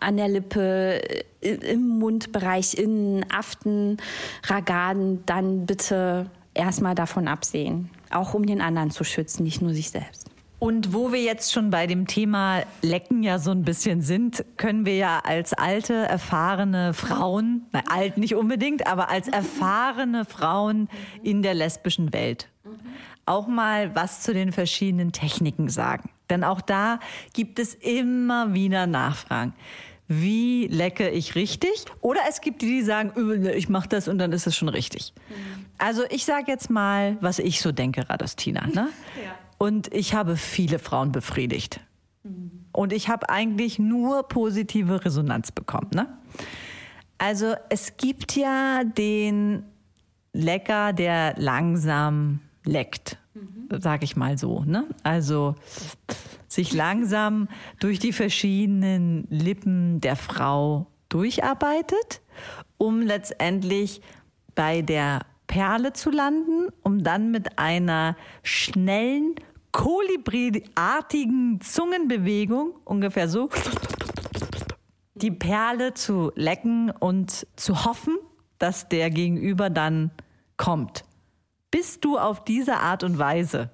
an 0.00 0.16
der 0.16 0.28
Lippe, 0.28 1.00
im 1.42 1.98
Mundbereich, 1.98 2.74
in 2.74 3.26
Aften, 3.30 3.98
Ragaden, 4.44 5.24
dann 5.26 5.66
bitte 5.66 6.30
erstmal 6.54 6.94
davon 6.94 7.28
absehen. 7.28 7.90
Auch 8.10 8.32
um 8.32 8.46
den 8.46 8.62
anderen 8.62 8.90
zu 8.90 9.04
schützen, 9.04 9.42
nicht 9.42 9.60
nur 9.60 9.74
sich 9.74 9.90
selbst. 9.90 10.30
Und 10.62 10.92
wo 10.94 11.10
wir 11.10 11.20
jetzt 11.20 11.52
schon 11.52 11.70
bei 11.70 11.88
dem 11.88 12.06
Thema 12.06 12.62
Lecken 12.82 13.24
ja 13.24 13.40
so 13.40 13.50
ein 13.50 13.64
bisschen 13.64 14.00
sind, 14.00 14.44
können 14.58 14.86
wir 14.86 14.94
ja 14.94 15.18
als 15.18 15.54
alte, 15.54 15.92
erfahrene 15.92 16.94
Frauen, 16.94 17.66
na, 17.72 17.82
alt 17.88 18.16
nicht 18.16 18.36
unbedingt, 18.36 18.86
aber 18.86 19.10
als 19.10 19.26
erfahrene 19.26 20.24
Frauen 20.24 20.88
in 21.24 21.42
der 21.42 21.54
lesbischen 21.54 22.12
Welt 22.12 22.48
auch 23.26 23.48
mal 23.48 23.92
was 23.96 24.20
zu 24.20 24.32
den 24.32 24.52
verschiedenen 24.52 25.10
Techniken 25.10 25.68
sagen. 25.68 26.10
Denn 26.30 26.44
auch 26.44 26.60
da 26.60 27.00
gibt 27.32 27.58
es 27.58 27.74
immer 27.74 28.54
wieder 28.54 28.86
Nachfragen. 28.86 29.54
Wie 30.06 30.68
lecke 30.68 31.08
ich 31.10 31.34
richtig? 31.34 31.86
Oder 32.02 32.20
es 32.28 32.40
gibt 32.40 32.62
die, 32.62 32.66
die 32.66 32.82
sagen, 32.82 33.12
äh, 33.16 33.56
ich 33.56 33.68
mache 33.68 33.88
das 33.88 34.06
und 34.06 34.18
dann 34.18 34.30
ist 34.30 34.46
es 34.46 34.54
schon 34.54 34.68
richtig. 34.68 35.12
Also 35.78 36.04
ich 36.08 36.24
sage 36.24 36.44
jetzt 36.52 36.70
mal, 36.70 37.16
was 37.20 37.40
ich 37.40 37.60
so 37.60 37.72
denke, 37.72 38.08
Radostina. 38.08 38.68
Ne? 38.68 38.90
Ja. 39.24 39.34
Und 39.62 39.94
ich 39.94 40.12
habe 40.12 40.36
viele 40.36 40.80
Frauen 40.80 41.12
befriedigt. 41.12 41.78
Und 42.72 42.92
ich 42.92 43.08
habe 43.08 43.28
eigentlich 43.28 43.78
nur 43.78 44.24
positive 44.24 45.04
Resonanz 45.04 45.52
bekommen. 45.52 45.90
Ne? 45.94 46.08
Also 47.16 47.54
es 47.68 47.96
gibt 47.96 48.34
ja 48.34 48.82
den 48.82 49.62
Lecker, 50.32 50.92
der 50.92 51.36
langsam 51.38 52.40
leckt, 52.64 53.18
mhm. 53.34 53.80
sage 53.80 54.02
ich 54.02 54.16
mal 54.16 54.36
so. 54.36 54.64
Ne? 54.64 54.84
Also 55.04 55.54
sich 56.48 56.72
langsam 56.72 57.46
durch 57.78 58.00
die 58.00 58.12
verschiedenen 58.12 59.28
Lippen 59.30 60.00
der 60.00 60.16
Frau 60.16 60.88
durcharbeitet, 61.08 62.20
um 62.78 63.00
letztendlich 63.00 64.00
bei 64.56 64.82
der 64.82 65.20
Perle 65.46 65.92
zu 65.92 66.10
landen, 66.10 66.66
um 66.82 67.04
dann 67.04 67.30
mit 67.30 67.60
einer 67.60 68.16
schnellen 68.42 69.36
Kolibri-artigen 69.72 71.60
Zungenbewegung, 71.62 72.74
ungefähr 72.84 73.28
so, 73.28 73.48
die 75.14 75.30
Perle 75.30 75.94
zu 75.94 76.30
lecken 76.34 76.90
und 76.90 77.46
zu 77.56 77.84
hoffen, 77.84 78.18
dass 78.58 78.88
der 78.88 79.10
Gegenüber 79.10 79.70
dann 79.70 80.10
kommt. 80.56 81.04
Bist 81.70 82.04
du 82.04 82.18
auf 82.18 82.44
diese 82.44 82.76
Art 82.76 83.02
und 83.02 83.18
Weise 83.18 83.70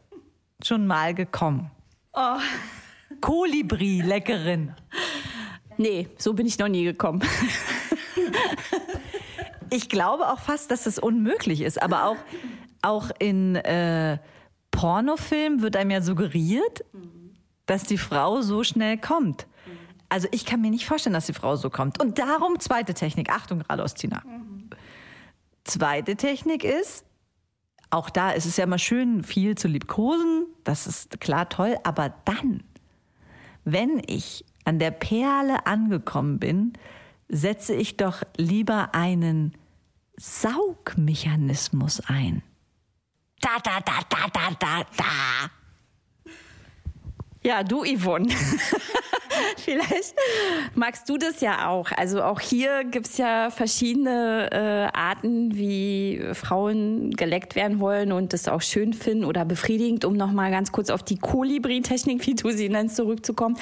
schon 0.62 0.86
mal 0.86 1.14
gekommen? 1.14 1.70
Oh. 2.12 2.38
Kolibri-Leckerin. 3.20 4.74
Nee, 5.78 6.08
so 6.16 6.34
bin 6.34 6.46
ich 6.46 6.58
noch 6.58 6.68
nie 6.68 6.84
gekommen. 6.84 7.22
ich 9.70 9.88
glaube 9.88 10.28
auch 10.28 10.40
fast, 10.40 10.70
dass 10.70 10.84
das 10.84 10.98
unmöglich 10.98 11.60
ist, 11.60 11.82
aber 11.82 12.06
auch, 12.06 12.16
auch 12.82 13.10
in 13.18 13.56
äh, 13.56 14.18
Pornofilm 14.78 15.60
wird 15.60 15.74
einem 15.74 15.90
ja 15.90 16.00
suggeriert, 16.00 16.84
dass 17.66 17.82
die 17.82 17.98
Frau 17.98 18.42
so 18.42 18.62
schnell 18.62 18.96
kommt. 18.96 19.48
Also 20.08 20.28
ich 20.30 20.44
kann 20.46 20.60
mir 20.60 20.70
nicht 20.70 20.86
vorstellen, 20.86 21.14
dass 21.14 21.26
die 21.26 21.32
Frau 21.32 21.56
so 21.56 21.68
kommt. 21.68 22.00
Und 22.00 22.20
darum 22.20 22.60
zweite 22.60 22.94
Technik. 22.94 23.28
Achtung, 23.28 23.58
geradeaus, 23.58 23.94
Tina. 23.94 24.22
Zweite 25.64 26.14
Technik 26.14 26.62
ist, 26.62 27.04
auch 27.90 28.08
da 28.08 28.30
ist 28.30 28.46
es 28.46 28.56
ja 28.56 28.62
immer 28.62 28.78
schön, 28.78 29.24
viel 29.24 29.56
zu 29.56 29.66
liebkosen. 29.66 30.46
Das 30.62 30.86
ist 30.86 31.20
klar 31.20 31.48
toll. 31.48 31.76
Aber 31.82 32.14
dann, 32.24 32.62
wenn 33.64 34.00
ich 34.06 34.44
an 34.64 34.78
der 34.78 34.92
Perle 34.92 35.66
angekommen 35.66 36.38
bin, 36.38 36.74
setze 37.28 37.74
ich 37.74 37.96
doch 37.96 38.22
lieber 38.36 38.94
einen 38.94 39.54
Saugmechanismus 40.16 41.98
ein. 42.06 42.44
Da, 43.40 43.58
da, 43.62 43.78
da, 43.80 44.02
da, 44.08 44.26
da, 44.32 44.50
da, 44.58 44.84
da. 44.96 45.50
Ja, 47.48 47.62
du 47.62 47.82
Yvonne. 47.82 48.28
Vielleicht 49.56 50.14
magst 50.74 51.08
du 51.08 51.16
das 51.16 51.40
ja 51.40 51.70
auch. 51.70 51.90
Also 51.92 52.22
auch 52.22 52.40
hier 52.40 52.84
gibt 52.84 53.06
es 53.06 53.16
ja 53.16 53.48
verschiedene 53.48 54.50
äh, 54.52 54.94
Arten, 54.94 55.56
wie 55.56 56.22
Frauen 56.34 57.10
geleckt 57.12 57.54
werden 57.54 57.80
wollen 57.80 58.12
und 58.12 58.34
das 58.34 58.48
auch 58.48 58.60
schön 58.60 58.92
finden 58.92 59.24
oder 59.24 59.46
befriedigend, 59.46 60.04
um 60.04 60.14
nochmal 60.14 60.50
ganz 60.50 60.72
kurz 60.72 60.90
auf 60.90 61.02
die 61.02 61.16
Kolibri-Technik, 61.16 62.26
wie 62.26 62.34
du 62.34 62.50
sie 62.50 62.68
nennst, 62.68 62.96
zurückzukommen. 62.96 63.56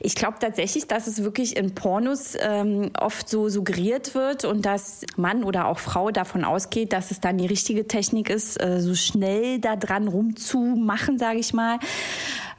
Ich 0.00 0.16
glaube 0.16 0.38
tatsächlich, 0.40 0.88
dass 0.88 1.06
es 1.06 1.22
wirklich 1.22 1.56
in 1.56 1.72
Pornos 1.72 2.34
ähm, 2.40 2.90
oft 2.98 3.28
so 3.28 3.48
suggeriert 3.48 4.16
wird 4.16 4.44
und 4.44 4.66
dass 4.66 5.02
Mann 5.16 5.44
oder 5.44 5.68
auch 5.68 5.78
Frau 5.78 6.10
davon 6.10 6.44
ausgeht, 6.44 6.92
dass 6.92 7.12
es 7.12 7.20
dann 7.20 7.38
die 7.38 7.46
richtige 7.46 7.86
Technik 7.86 8.28
ist, 8.28 8.60
äh, 8.60 8.80
so 8.80 8.96
schnell 8.96 9.60
da 9.60 9.76
dran 9.76 10.08
rumzumachen, 10.08 11.16
sage 11.16 11.38
ich 11.38 11.54
mal 11.54 11.78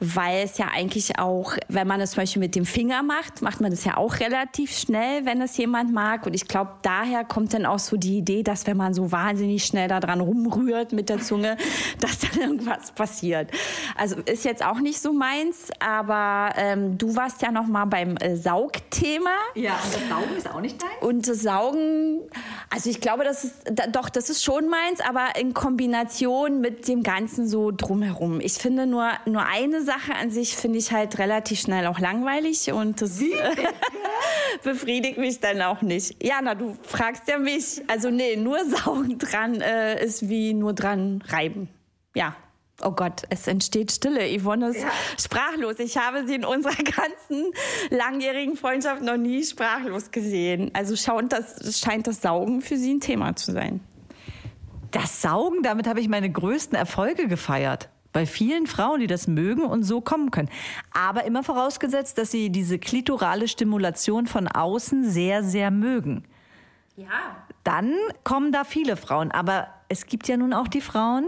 weil 0.02 0.44
es 0.44 0.58
ja 0.58 0.66
eigentlich 0.74 1.18
auch, 1.20 1.56
wenn 1.68 1.86
man 1.86 2.00
es 2.00 2.10
zum 2.10 2.22
Beispiel 2.22 2.40
mit 2.40 2.56
dem 2.56 2.66
Finger 2.66 3.04
macht, 3.04 3.40
macht 3.40 3.60
man 3.60 3.70
das 3.70 3.84
ja 3.84 3.96
auch 3.96 4.18
relativ 4.18 4.76
schnell, 4.76 5.24
wenn 5.24 5.40
es 5.40 5.56
jemand 5.56 5.92
mag. 5.92 6.26
Und 6.26 6.34
ich 6.34 6.48
glaube, 6.48 6.72
daher 6.82 7.24
kommt 7.24 7.54
dann 7.54 7.66
auch 7.66 7.78
so 7.78 7.96
die 7.96 8.18
Idee, 8.18 8.42
dass 8.42 8.66
wenn 8.66 8.76
man 8.76 8.94
so 8.94 9.12
wahnsinnig 9.12 9.64
schnell 9.64 9.86
da 9.86 10.00
dran 10.00 10.20
rumrührt 10.20 10.92
mit 10.92 11.08
der 11.08 11.20
Zunge, 11.20 11.56
dass 12.00 12.18
dann 12.18 12.40
irgendwas 12.40 12.90
passiert. 12.90 13.50
Also 13.96 14.16
ist 14.16 14.44
jetzt 14.44 14.64
auch 14.64 14.80
nicht 14.80 15.00
so 15.00 15.12
meins, 15.12 15.68
aber 15.78 16.50
ähm, 16.56 16.98
du 16.98 17.14
warst 17.14 17.40
ja 17.42 17.52
noch 17.52 17.66
mal 17.66 17.84
beim 17.84 18.16
äh, 18.16 18.34
Saugthema. 18.34 19.30
Ja, 19.54 19.78
und 19.84 19.94
das 19.94 20.08
Saugen 20.08 20.36
ist 20.36 20.50
auch 20.50 20.60
nicht 20.60 20.82
deins? 20.82 20.92
Und 21.00 21.28
das 21.28 21.42
Saugen, 21.42 22.20
also 22.70 22.90
ich 22.90 23.00
glaube, 23.00 23.22
das 23.22 23.44
ist, 23.44 23.54
da, 23.70 23.86
doch, 23.86 24.08
das 24.08 24.30
ist 24.30 24.42
schon 24.42 24.68
meins, 24.68 25.00
aber 25.00 25.36
in 25.38 25.54
Kombination 25.54 26.60
mit 26.60 26.88
dem 26.88 27.04
Ganzen 27.04 27.46
so 27.46 27.70
drumherum. 27.70 28.40
Ich 28.40 28.54
finde 28.54 28.86
nur, 28.86 29.08
nur 29.26 29.46
eine 29.46 29.82
Sache, 29.82 29.91
Sache 29.92 30.14
an 30.14 30.30
sich 30.30 30.56
finde 30.56 30.78
ich 30.78 30.90
halt 30.90 31.18
relativ 31.18 31.60
schnell 31.60 31.86
auch 31.86 31.98
langweilig 31.98 32.72
und 32.72 33.02
das 33.02 33.20
befriedigt 34.64 35.18
mich 35.18 35.40
dann 35.40 35.60
auch 35.60 35.82
nicht. 35.82 36.22
Jana, 36.22 36.54
du 36.54 36.78
fragst 36.82 37.28
ja 37.28 37.38
mich. 37.38 37.82
Also 37.88 38.10
nee, 38.10 38.36
nur 38.36 38.58
saugen 38.64 39.18
dran 39.18 39.60
äh, 39.60 40.02
ist 40.02 40.28
wie 40.30 40.54
nur 40.54 40.72
dran 40.72 41.22
reiben. 41.28 41.68
Ja. 42.14 42.34
Oh 42.84 42.92
Gott, 42.92 43.24
es 43.28 43.46
entsteht 43.46 43.92
Stille. 43.92 44.26
Yvonne 44.36 44.70
ist 44.70 44.80
ja. 44.80 44.90
sprachlos. 45.20 45.78
Ich 45.78 45.98
habe 45.98 46.26
sie 46.26 46.36
in 46.36 46.44
unserer 46.44 46.74
ganzen 46.76 47.52
langjährigen 47.90 48.56
Freundschaft 48.56 49.02
noch 49.02 49.18
nie 49.18 49.44
sprachlos 49.44 50.10
gesehen. 50.10 50.70
Also 50.72 50.96
schaut, 50.96 51.30
das 51.30 51.78
scheint 51.78 52.06
das 52.06 52.22
Saugen 52.22 52.62
für 52.62 52.78
sie 52.78 52.94
ein 52.94 53.00
Thema 53.00 53.36
zu 53.36 53.52
sein. 53.52 53.80
Das 54.90 55.20
Saugen, 55.20 55.62
damit 55.62 55.86
habe 55.86 56.00
ich 56.00 56.08
meine 56.08 56.30
größten 56.30 56.76
Erfolge 56.76 57.28
gefeiert 57.28 57.90
bei 58.12 58.26
vielen 58.26 58.66
Frauen, 58.66 59.00
die 59.00 59.06
das 59.06 59.26
mögen 59.26 59.64
und 59.64 59.82
so 59.84 60.00
kommen 60.00 60.30
können. 60.30 60.50
Aber 60.92 61.24
immer 61.24 61.42
vorausgesetzt, 61.42 62.18
dass 62.18 62.30
sie 62.30 62.50
diese 62.50 62.78
klitorale 62.78 63.48
Stimulation 63.48 64.26
von 64.26 64.48
außen 64.48 65.08
sehr, 65.08 65.42
sehr 65.42 65.70
mögen. 65.70 66.24
Ja. 66.96 67.08
Dann 67.64 67.94
kommen 68.24 68.52
da 68.52 68.64
viele 68.64 68.96
Frauen. 68.96 69.30
Aber 69.30 69.68
es 69.88 70.06
gibt 70.06 70.28
ja 70.28 70.36
nun 70.36 70.52
auch 70.52 70.68
die 70.68 70.80
Frauen, 70.80 71.26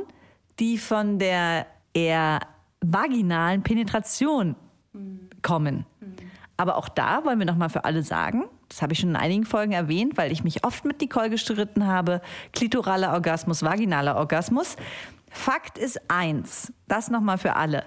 die 0.59 0.79
von 0.79 1.19
der 1.19 1.67
eher 1.95 2.41
vaginalen 2.81 3.63
Penetration 3.63 4.57
mhm. 4.93 5.31
kommen. 5.43 5.87
Mhm. 6.01 6.15
Aber 6.57 6.77
auch 6.77 6.89
da 6.89 7.25
wollen 7.25 7.39
wir 7.39 7.47
nochmal 7.47 7.71
für 7.71 7.85
alle 7.85 8.03
sagen, 8.03 8.45
das 8.69 8.83
habe 8.83 8.93
ich 8.93 9.01
schon 9.01 9.11
in 9.11 9.17
einigen 9.17 9.45
Folgen 9.45 9.73
erwähnt, 9.73 10.17
weil 10.17 10.33
ich 10.33 10.45
mich 10.45 10.65
oft 10.65 10.85
mit 10.85 11.01
Nicole 11.01 11.31
gestritten 11.31 11.87
habe, 11.87 12.21
klitoraler 12.53 13.13
Orgasmus, 13.13 13.63
vaginaler 13.63 14.17
Orgasmus. 14.17 14.77
Fakt 15.35 15.79
ist 15.79 16.01
eins, 16.09 16.73
das 16.87 17.11
nochmal 17.11 17.39
für 17.39 17.57
alle. 17.57 17.85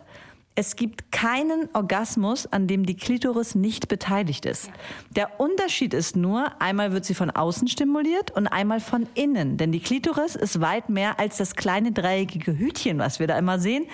Es 0.59 0.75
gibt 0.75 1.11
keinen 1.11 1.69
Orgasmus, 1.73 2.47
an 2.47 2.65
dem 2.65 2.83
die 2.83 2.95
Klitoris 2.95 3.53
nicht 3.53 3.89
beteiligt 3.89 4.43
ist. 4.47 4.71
Der 5.11 5.39
Unterschied 5.39 5.93
ist 5.93 6.15
nur, 6.15 6.59
einmal 6.59 6.93
wird 6.93 7.05
sie 7.05 7.13
von 7.13 7.29
außen 7.29 7.67
stimuliert 7.67 8.31
und 8.31 8.47
einmal 8.47 8.79
von 8.79 9.07
innen. 9.13 9.57
Denn 9.57 9.71
die 9.71 9.79
Klitoris 9.79 10.35
ist 10.35 10.59
weit 10.59 10.89
mehr 10.89 11.19
als 11.19 11.37
das 11.37 11.55
kleine 11.55 11.91
dreieckige 11.91 12.57
Hütchen, 12.57 12.97
was 12.97 13.19
wir 13.19 13.27
da 13.27 13.37
immer 13.37 13.59
sehen. 13.59 13.85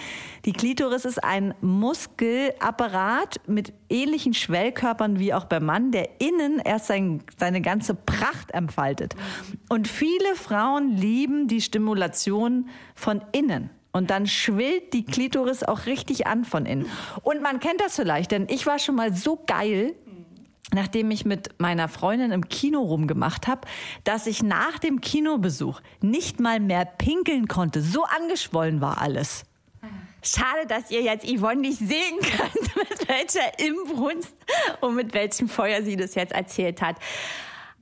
Die 0.45 0.53
Klitoris 0.53 1.03
ist 1.03 1.21
ein 1.21 1.53
Muskelapparat 1.59 3.41
mit 3.45 3.73
ähnlichen 3.89 4.33
Schwellkörpern 4.33 5.19
wie 5.19 5.33
auch 5.33 5.43
beim 5.43 5.65
Mann, 5.65 5.91
der 5.91 6.21
innen 6.21 6.59
erst 6.63 6.87
sein, 6.87 7.23
seine 7.37 7.59
ganze 7.59 7.93
Pracht 7.93 8.51
entfaltet. 8.51 9.17
Und 9.67 9.89
viele 9.89 10.33
Frauen 10.35 10.95
lieben 10.95 11.49
die 11.49 11.59
Stimulation 11.59 12.69
von 12.95 13.21
innen. 13.33 13.69
Und 13.93 14.09
dann 14.09 14.25
schwillt 14.25 14.91
die 14.93 15.05
Klitoris 15.05 15.63
auch 15.63 15.85
richtig 15.85 16.25
an 16.27 16.45
von 16.45 16.65
innen. 16.65 16.89
Und 17.21 17.41
man 17.41 17.59
kennt 17.59 17.79
das 17.79 17.95
vielleicht, 17.95 18.31
denn 18.31 18.47
ich 18.49 18.65
war 18.65 18.79
schon 18.79 18.95
mal 18.95 19.13
so 19.13 19.41
geil, 19.45 19.93
nachdem 20.73 21.11
ich 21.11 21.25
mit 21.25 21.59
meiner 21.59 21.87
Freundin 21.87 22.31
im 22.31 22.49
Kino 22.49 22.81
rumgemacht 22.81 23.47
habe, 23.47 23.61
dass 24.03 24.25
ich 24.25 24.41
nach 24.41 24.79
dem 24.79 24.99
Kinobesuch 24.99 25.79
nicht 26.01 26.39
mal 26.39 26.59
mehr 26.59 26.85
pinkeln 26.85 27.47
konnte. 27.47 27.81
So 27.81 28.03
angeschwollen 28.03 28.81
war 28.81 28.99
alles. 28.99 29.43
Schade, 30.23 30.65
dass 30.67 30.89
ihr 30.89 31.01
jetzt 31.01 31.27
Yvonne 31.27 31.61
nicht 31.61 31.77
sehen 31.77 32.17
könnt, 32.19 32.75
mit 32.75 33.07
welcher 33.07 33.59
Imbrunst 33.59 34.33
und 34.79 34.95
mit 34.95 35.13
welchem 35.13 35.49
Feuer 35.49 35.83
sie 35.83 35.97
das 35.97 36.15
jetzt 36.15 36.33
erzählt 36.33 36.81
hat. 36.81 36.95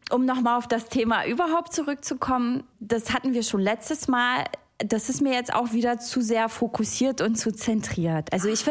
Um 0.09 0.25
nochmal 0.25 0.57
auf 0.57 0.67
das 0.67 0.87
Thema 0.87 1.25
überhaupt 1.25 1.71
zurückzukommen, 1.71 2.63
das 2.79 3.13
hatten 3.13 3.33
wir 3.33 3.43
schon 3.43 3.61
letztes 3.61 4.07
Mal 4.07 4.45
das 4.85 5.09
ist 5.09 5.21
mir 5.21 5.33
jetzt 5.33 5.53
auch 5.53 5.73
wieder 5.73 5.99
zu 5.99 6.21
sehr 6.21 6.49
fokussiert 6.49 7.21
und 7.21 7.35
zu 7.35 7.51
zentriert. 7.51 8.31
Also 8.33 8.49
ich, 8.49 8.65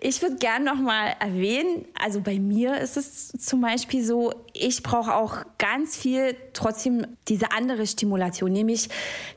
ich 0.00 0.22
würde 0.22 0.36
gerne 0.36 0.64
noch 0.64 0.80
mal 0.80 1.14
erwähnen, 1.20 1.84
also 2.00 2.20
bei 2.20 2.38
mir 2.38 2.78
ist 2.78 2.96
es 2.96 3.28
zum 3.28 3.60
Beispiel 3.60 4.04
so, 4.04 4.32
ich 4.52 4.82
brauche 4.82 5.14
auch 5.14 5.44
ganz 5.58 5.96
viel 5.96 6.36
trotzdem 6.52 7.06
diese 7.28 7.52
andere 7.52 7.86
Stimulation, 7.86 8.52
nämlich 8.52 8.88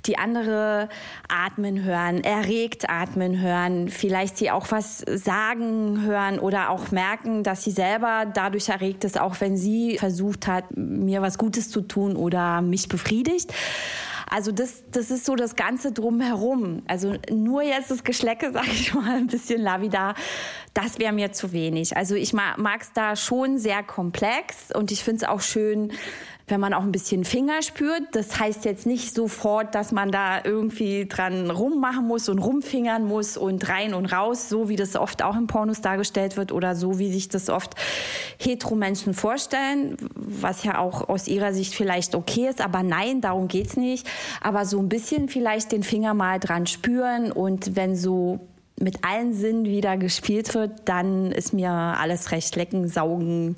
die 0.05 0.17
andere 0.17 0.89
Atmen 1.27 1.83
hören, 1.83 2.23
erregt 2.23 2.89
atmen 2.89 3.41
hören, 3.41 3.89
vielleicht 3.89 4.37
sie 4.37 4.51
auch 4.51 4.71
was 4.71 4.99
sagen 4.99 6.03
hören 6.03 6.39
oder 6.39 6.69
auch 6.69 6.91
merken, 6.91 7.43
dass 7.43 7.63
sie 7.63 7.71
selber 7.71 8.25
dadurch 8.31 8.69
erregt 8.69 9.03
ist, 9.03 9.19
auch 9.19 9.41
wenn 9.41 9.57
sie 9.57 9.97
versucht 9.97 10.47
hat, 10.47 10.65
mir 10.75 11.21
was 11.21 11.37
Gutes 11.37 11.69
zu 11.69 11.81
tun 11.81 12.15
oder 12.15 12.61
mich 12.61 12.87
befriedigt. 12.87 13.53
Also 14.29 14.51
das, 14.51 14.83
das 14.91 15.09
ist 15.09 15.25
so 15.25 15.35
das 15.35 15.55
Ganze 15.55 15.91
drumherum. 15.91 16.83
Also 16.87 17.15
nur 17.31 17.63
jetzt 17.63 17.91
das 17.91 18.03
Geschlecke, 18.03 18.51
sage 18.53 18.71
ich 18.71 18.93
mal, 18.93 19.17
ein 19.17 19.27
bisschen 19.27 19.61
lavida, 19.61 20.15
das 20.73 20.99
wäre 20.99 21.13
mir 21.13 21.31
zu 21.31 21.51
wenig. 21.51 21.97
Also 21.97 22.15
ich 22.15 22.33
mag 22.33 22.81
es 22.81 22.91
da 22.93 23.15
schon 23.15 23.57
sehr 23.57 23.83
komplex 23.83 24.71
und 24.73 24.91
ich 24.91 25.03
finde 25.03 25.25
es 25.25 25.29
auch 25.29 25.41
schön, 25.41 25.91
wenn 26.47 26.61
man 26.61 26.73
auch 26.73 26.81
ein 26.81 26.93
bisschen 26.93 27.25
Finger 27.25 27.61
spürt. 27.61 28.03
Das 28.13 28.39
heißt 28.39 28.63
jetzt 28.63 28.85
nicht 28.85 29.13
sofort, 29.13 29.75
dass 29.75 29.91
man 29.91 30.11
da 30.11 30.43
irgendwie 30.43 31.05
dran 31.05 31.51
rummachen 31.51 32.07
muss 32.07 32.29
und 32.29 32.39
rumfingern 32.39 33.03
muss 33.03 33.35
und 33.35 33.67
rein 33.67 33.93
und 33.93 34.05
raus, 34.05 34.47
so 34.47 34.69
wie 34.69 34.77
das 34.77 34.95
oft 34.95 35.23
auch 35.23 35.35
im 35.35 35.47
Pornos 35.47 35.81
dargestellt 35.81 36.37
wird 36.37 36.53
oder 36.53 36.75
so 36.75 36.99
wie 36.99 37.11
sich 37.11 37.27
das 37.27 37.49
oft 37.49 37.75
Hetero-Menschen 38.39 39.13
vorstellen, 39.13 39.97
was 40.15 40.63
ja 40.63 40.79
auch 40.79 41.09
aus 41.09 41.27
ihrer 41.27 41.53
Sicht 41.53 41.75
vielleicht 41.75 42.15
okay 42.15 42.47
ist. 42.47 42.61
Aber 42.61 42.81
nein, 42.81 43.19
darum 43.19 43.49
geht's 43.49 43.75
nicht. 43.75 44.07
Aber 44.39 44.65
so 44.65 44.79
ein 44.79 44.87
bisschen 44.87 45.27
vielleicht 45.27 45.73
den 45.73 45.83
Finger 45.83 46.13
mal 46.13 46.39
dran 46.39 46.65
spüren 46.65 47.31
und 47.31 47.75
wenn 47.75 47.95
so 47.95 48.39
mit 48.79 49.03
allen 49.03 49.33
Sinnen 49.33 49.65
wieder 49.65 49.97
gespielt 49.97 50.53
wird, 50.53 50.71
dann 50.85 51.31
ist 51.31 51.51
mir 51.51 51.71
alles 51.71 52.31
recht. 52.31 52.55
Lecken, 52.55 52.87
saugen, 52.87 53.55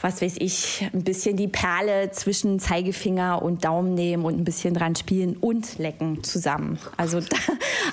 was 0.00 0.22
weiß 0.22 0.36
ich, 0.38 0.88
ein 0.94 1.04
bisschen 1.04 1.36
die 1.36 1.48
Perle 1.48 2.10
zwischen 2.10 2.58
Zeigefinger 2.58 3.42
und 3.42 3.64
Daumen 3.64 3.94
nehmen 3.94 4.24
und 4.24 4.38
ein 4.38 4.44
bisschen 4.44 4.72
dran 4.74 4.96
spielen 4.96 5.36
und 5.36 5.78
lecken 5.78 6.24
zusammen. 6.24 6.78
Also, 6.96 7.20
da, 7.20 7.36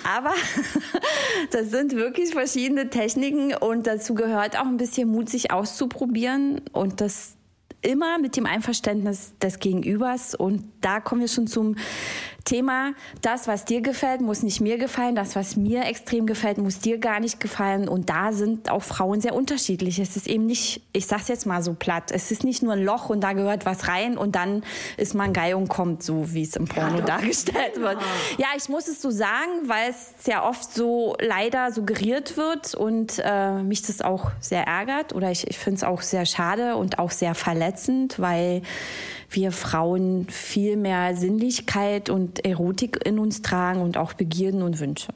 aber 0.18 0.34
das 1.52 1.70
sind 1.70 1.96
wirklich 1.96 2.32
verschiedene 2.32 2.90
Techniken 2.90 3.54
und 3.56 3.88
dazu 3.88 4.14
gehört 4.14 4.58
auch 4.58 4.66
ein 4.66 4.78
bisschen 4.78 5.10
Mut, 5.10 5.30
sich 5.30 5.52
auszuprobieren 5.52 6.62
und 6.72 7.02
das 7.02 7.36
immer 7.82 8.18
mit 8.20 8.36
dem 8.38 8.46
Einverständnis 8.46 9.34
des 9.42 9.60
Gegenübers. 9.60 10.34
Und 10.34 10.64
da 10.82 11.00
kommen 11.00 11.22
wir 11.22 11.28
schon 11.28 11.48
zum 11.48 11.76
Thema, 12.48 12.94
das, 13.22 13.48
was 13.48 13.66
dir 13.66 13.82
gefällt, 13.82 14.22
muss 14.22 14.42
nicht 14.42 14.62
mir 14.62 14.78
gefallen. 14.78 15.16
Das, 15.16 15.36
was 15.36 15.58
mir 15.58 15.86
extrem 15.86 16.26
gefällt, 16.26 16.58
muss 16.58 16.80
dir 16.80 16.98
gar 16.98 17.20
nicht 17.20 17.40
gefallen. 17.42 17.90
Und 17.90 18.10
da 18.10 18.32
sind 18.32 18.72
auch 18.72 18.84
Frauen 18.84 19.20
sehr 19.20 19.36
unterschiedlich. 19.36 20.00
Es 20.00 20.16
ist 20.16 20.28
eben 20.28 20.46
nicht, 20.46 20.82
ich 20.94 21.08
sag's 21.08 21.28
jetzt 21.28 21.46
mal 21.46 21.62
so 21.62 21.74
platt, 21.74 22.10
es 22.12 22.32
ist 22.32 22.46
nicht 22.46 22.64
nur 22.64 22.74
ein 22.74 22.84
Loch 22.84 23.10
und 23.10 23.22
da 23.22 23.34
gehört 23.34 23.66
was 23.66 23.90
rein 23.90 24.18
und 24.18 24.36
dann 24.36 24.64
ist 24.96 25.14
man 25.14 25.34
geil 25.34 25.56
und 25.56 25.68
kommt, 25.68 26.04
so 26.04 26.34
wie 26.34 26.44
es 26.44 26.56
im 26.56 26.66
Porno 26.66 27.00
ja, 27.00 27.06
dargestellt 27.06 27.82
wird. 27.82 27.98
Ja, 28.38 28.48
ich 28.56 28.70
muss 28.70 28.88
es 28.88 29.02
so 29.02 29.12
sagen, 29.12 29.68
weil 29.68 29.90
es 29.90 30.14
sehr 30.24 30.46
oft 30.46 30.74
so 30.74 31.18
leider 31.20 31.72
suggeriert 31.72 32.38
wird 32.38 32.76
und 32.76 33.22
äh, 33.24 33.62
mich 33.62 33.82
das 33.82 34.02
auch 34.02 34.32
sehr 34.40 34.64
ärgert 34.64 35.14
oder 35.14 35.32
ich, 35.32 35.48
ich 35.48 35.58
finde 35.58 35.78
es 35.78 35.84
auch 35.84 36.02
sehr 36.02 36.26
schade 36.26 36.78
und 36.78 36.98
auch 36.98 37.12
sehr 37.12 37.36
verletzend, 37.36 38.20
weil 38.20 38.62
wir 39.30 39.52
Frauen 39.52 40.28
viel 40.30 40.78
mehr 40.78 41.16
Sinnlichkeit 41.16 42.10
und 42.10 42.46
Erotik 42.46 43.00
in 43.06 43.20
uns 43.20 43.42
tragen 43.42 43.82
und 43.82 43.98
auch 43.98 44.14
Begierden 44.14 44.62
und 44.62 44.80
Wünsche. 44.80 45.10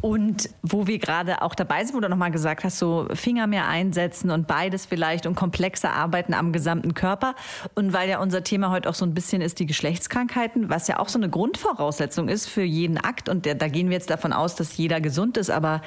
Und 0.00 0.50
wo 0.62 0.86
wir 0.86 0.98
gerade 0.98 1.42
auch 1.42 1.56
dabei 1.56 1.84
sind, 1.84 1.96
wo 1.96 2.00
du 2.00 2.08
nochmal 2.08 2.30
gesagt 2.30 2.62
hast, 2.62 2.78
so 2.78 3.08
Finger 3.14 3.48
mehr 3.48 3.66
einsetzen 3.66 4.30
und 4.30 4.46
beides 4.46 4.86
vielleicht 4.86 5.26
und 5.26 5.34
komplexer 5.34 5.92
arbeiten 5.92 6.34
am 6.34 6.52
gesamten 6.52 6.94
Körper. 6.94 7.34
Und 7.74 7.92
weil 7.92 8.08
ja 8.08 8.20
unser 8.20 8.44
Thema 8.44 8.70
heute 8.70 8.88
auch 8.88 8.94
so 8.94 9.04
ein 9.04 9.12
bisschen 9.12 9.42
ist, 9.42 9.58
die 9.58 9.66
Geschlechtskrankheiten, 9.66 10.70
was 10.70 10.86
ja 10.86 11.00
auch 11.00 11.08
so 11.08 11.18
eine 11.18 11.28
Grundvoraussetzung 11.28 12.28
ist 12.28 12.46
für 12.46 12.62
jeden 12.62 12.96
Akt. 12.96 13.28
Und 13.28 13.46
da 13.46 13.68
gehen 13.68 13.88
wir 13.88 13.94
jetzt 13.94 14.10
davon 14.10 14.32
aus, 14.32 14.54
dass 14.54 14.76
jeder 14.76 15.00
gesund 15.00 15.36
ist. 15.36 15.50
Aber 15.50 15.82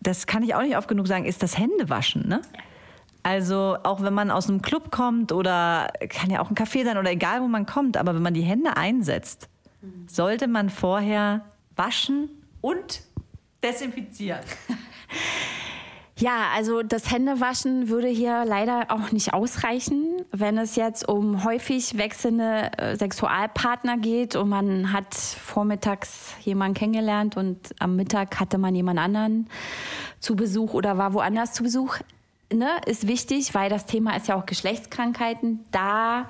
das 0.00 0.26
kann 0.26 0.42
ich 0.42 0.54
auch 0.54 0.62
nicht 0.62 0.78
oft 0.78 0.88
genug 0.88 1.06
sagen, 1.06 1.26
ist 1.26 1.42
das 1.42 1.58
Händewaschen. 1.58 2.26
Ne? 2.28 2.40
Also 3.28 3.76
auch 3.82 4.00
wenn 4.00 4.14
man 4.14 4.30
aus 4.30 4.48
einem 4.48 4.62
Club 4.62 4.90
kommt 4.90 5.32
oder 5.32 5.92
kann 6.08 6.30
ja 6.30 6.40
auch 6.40 6.48
ein 6.48 6.56
Café 6.56 6.82
sein 6.82 6.96
oder 6.96 7.10
egal 7.10 7.42
wo 7.42 7.46
man 7.46 7.66
kommt, 7.66 7.98
aber 7.98 8.14
wenn 8.14 8.22
man 8.22 8.32
die 8.32 8.40
Hände 8.40 8.78
einsetzt, 8.78 9.50
sollte 10.06 10.48
man 10.48 10.70
vorher 10.70 11.44
waschen 11.76 12.30
und 12.62 13.02
desinfizieren. 13.62 14.40
Ja, 16.20 16.48
also 16.52 16.82
das 16.82 17.12
Händewaschen 17.12 17.88
würde 17.88 18.08
hier 18.08 18.44
leider 18.44 18.86
auch 18.88 19.12
nicht 19.12 19.34
ausreichen, 19.34 20.16
wenn 20.32 20.58
es 20.58 20.74
jetzt 20.74 21.08
um 21.08 21.44
häufig 21.44 21.96
wechselnde 21.96 22.72
äh, 22.76 22.96
Sexualpartner 22.96 23.98
geht 23.98 24.34
und 24.34 24.48
man 24.48 24.92
hat 24.92 25.14
vormittags 25.14 26.34
jemanden 26.40 26.74
kennengelernt 26.74 27.36
und 27.36 27.72
am 27.78 27.94
Mittag 27.94 28.40
hatte 28.40 28.58
man 28.58 28.74
jemand 28.74 28.98
anderen 28.98 29.48
zu 30.18 30.34
Besuch 30.34 30.74
oder 30.74 30.98
war 30.98 31.14
woanders 31.14 31.52
zu 31.52 31.62
Besuch 31.62 31.98
ne, 32.52 32.80
ist 32.86 33.06
wichtig, 33.06 33.54
weil 33.54 33.70
das 33.70 33.86
Thema 33.86 34.16
ist 34.16 34.28
ja 34.28 34.36
auch 34.36 34.46
Geschlechtskrankheiten. 34.46 35.64
Da 35.70 36.28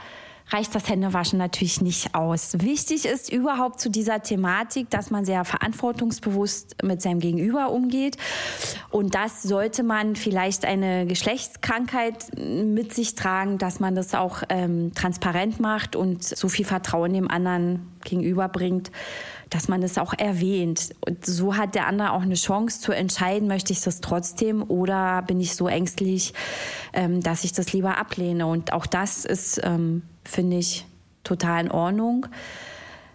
reicht 0.51 0.75
das 0.75 0.89
Händewaschen 0.89 1.39
natürlich 1.39 1.81
nicht 1.81 2.15
aus. 2.15 2.53
Wichtig 2.61 3.07
ist 3.07 3.33
überhaupt 3.33 3.81
zu 3.81 3.91
dieser 3.91 4.23
Thematik, 4.23 4.91
dass 4.91 5.11
man 5.11 5.25
sehr 5.25 5.45
verantwortungsbewusst 5.45 6.83
mit 6.83 7.03
seinem 7.03 7.21
Gegenüber 7.21 7.71
umgeht. 7.71 8.17
Und 8.91 9.15
das 9.15 9.43
sollte 9.43 9.83
man 9.83 10.17
vielleicht 10.17 10.65
eine 10.65 11.07
Geschlechtskrankheit 11.07 12.37
mit 12.37 12.95
sich 12.95 13.15
tragen, 13.15 13.59
dass 13.59 13.81
man 13.81 13.95
das 13.95 14.15
auch 14.15 14.43
ähm, 14.49 14.93
transparent 14.95 15.61
macht 15.61 15.97
und 15.97 16.25
so 16.25 16.49
viel 16.49 16.65
Vertrauen 16.65 17.13
dem 17.13 17.31
anderen 17.31 17.93
gegenüberbringt 18.05 18.91
dass 19.51 19.69
man 19.69 19.81
das 19.81 19.99
auch 19.99 20.15
erwähnt. 20.17 20.95
Und 21.01 21.25
so 21.25 21.57
hat 21.57 21.75
der 21.75 21.87
andere 21.87 22.13
auch 22.13 22.23
eine 22.23 22.35
Chance 22.35 22.81
zu 22.81 22.93
entscheiden, 22.93 23.49
möchte 23.49 23.73
ich 23.73 23.81
das 23.81 24.01
trotzdem 24.01 24.63
oder 24.63 25.23
bin 25.23 25.41
ich 25.41 25.57
so 25.57 25.69
ängstlich, 25.69 26.35
ähm, 26.93 27.23
dass 27.23 27.45
ich 27.45 27.53
das 27.53 27.73
lieber 27.73 27.99
ablehne. 27.99 28.47
Und 28.47 28.73
auch 28.73 28.87
das 28.87 29.25
ist, 29.25 29.61
ähm, 29.65 30.03
finde 30.29 30.59
ich, 30.59 30.87
total 31.25 31.67
in 31.67 31.71
Ordnung. 31.71 32.27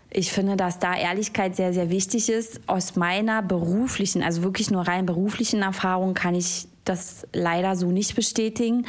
Ich 0.10 0.32
finde, 0.32 0.56
dass 0.56 0.80
da 0.80 0.95
Ehrlichkeit 0.95 1.56
sehr, 1.56 1.73
sehr 1.73 1.89
wichtig 1.89 2.30
ist. 2.30 2.62
Aus 2.67 2.95
meiner 2.95 3.41
beruflichen, 3.41 4.21
also 4.21 4.43
wirklich 4.43 4.69
nur 4.69 4.88
rein 4.88 5.06
beruflichen 5.06 5.62
Erfahrung 5.62 6.13
kann 6.13 6.36
ich 6.36 6.67
das 6.86 7.26
leider 7.34 7.76
so 7.76 7.91
nicht 7.91 8.15
bestätigen. 8.15 8.86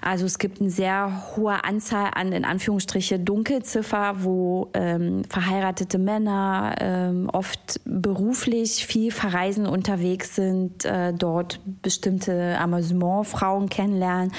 Also 0.00 0.24
es 0.24 0.38
gibt 0.38 0.60
eine 0.60 0.70
sehr 0.70 1.36
hohe 1.36 1.64
Anzahl 1.64 2.10
an, 2.14 2.32
in 2.32 2.44
Anführungsstriche, 2.44 3.18
Dunkelziffer, 3.18 4.16
wo 4.24 4.70
ähm, 4.74 5.22
verheiratete 5.28 5.98
Männer 5.98 6.74
ähm, 6.80 7.28
oft 7.32 7.80
beruflich 7.84 8.86
viel 8.86 9.10
verreisen 9.10 9.66
unterwegs 9.66 10.34
sind, 10.34 10.84
äh, 10.84 11.12
dort 11.12 11.60
bestimmte 11.82 12.58
Amüsementfrauen 12.58 13.68
kennenlernen, 13.68 14.32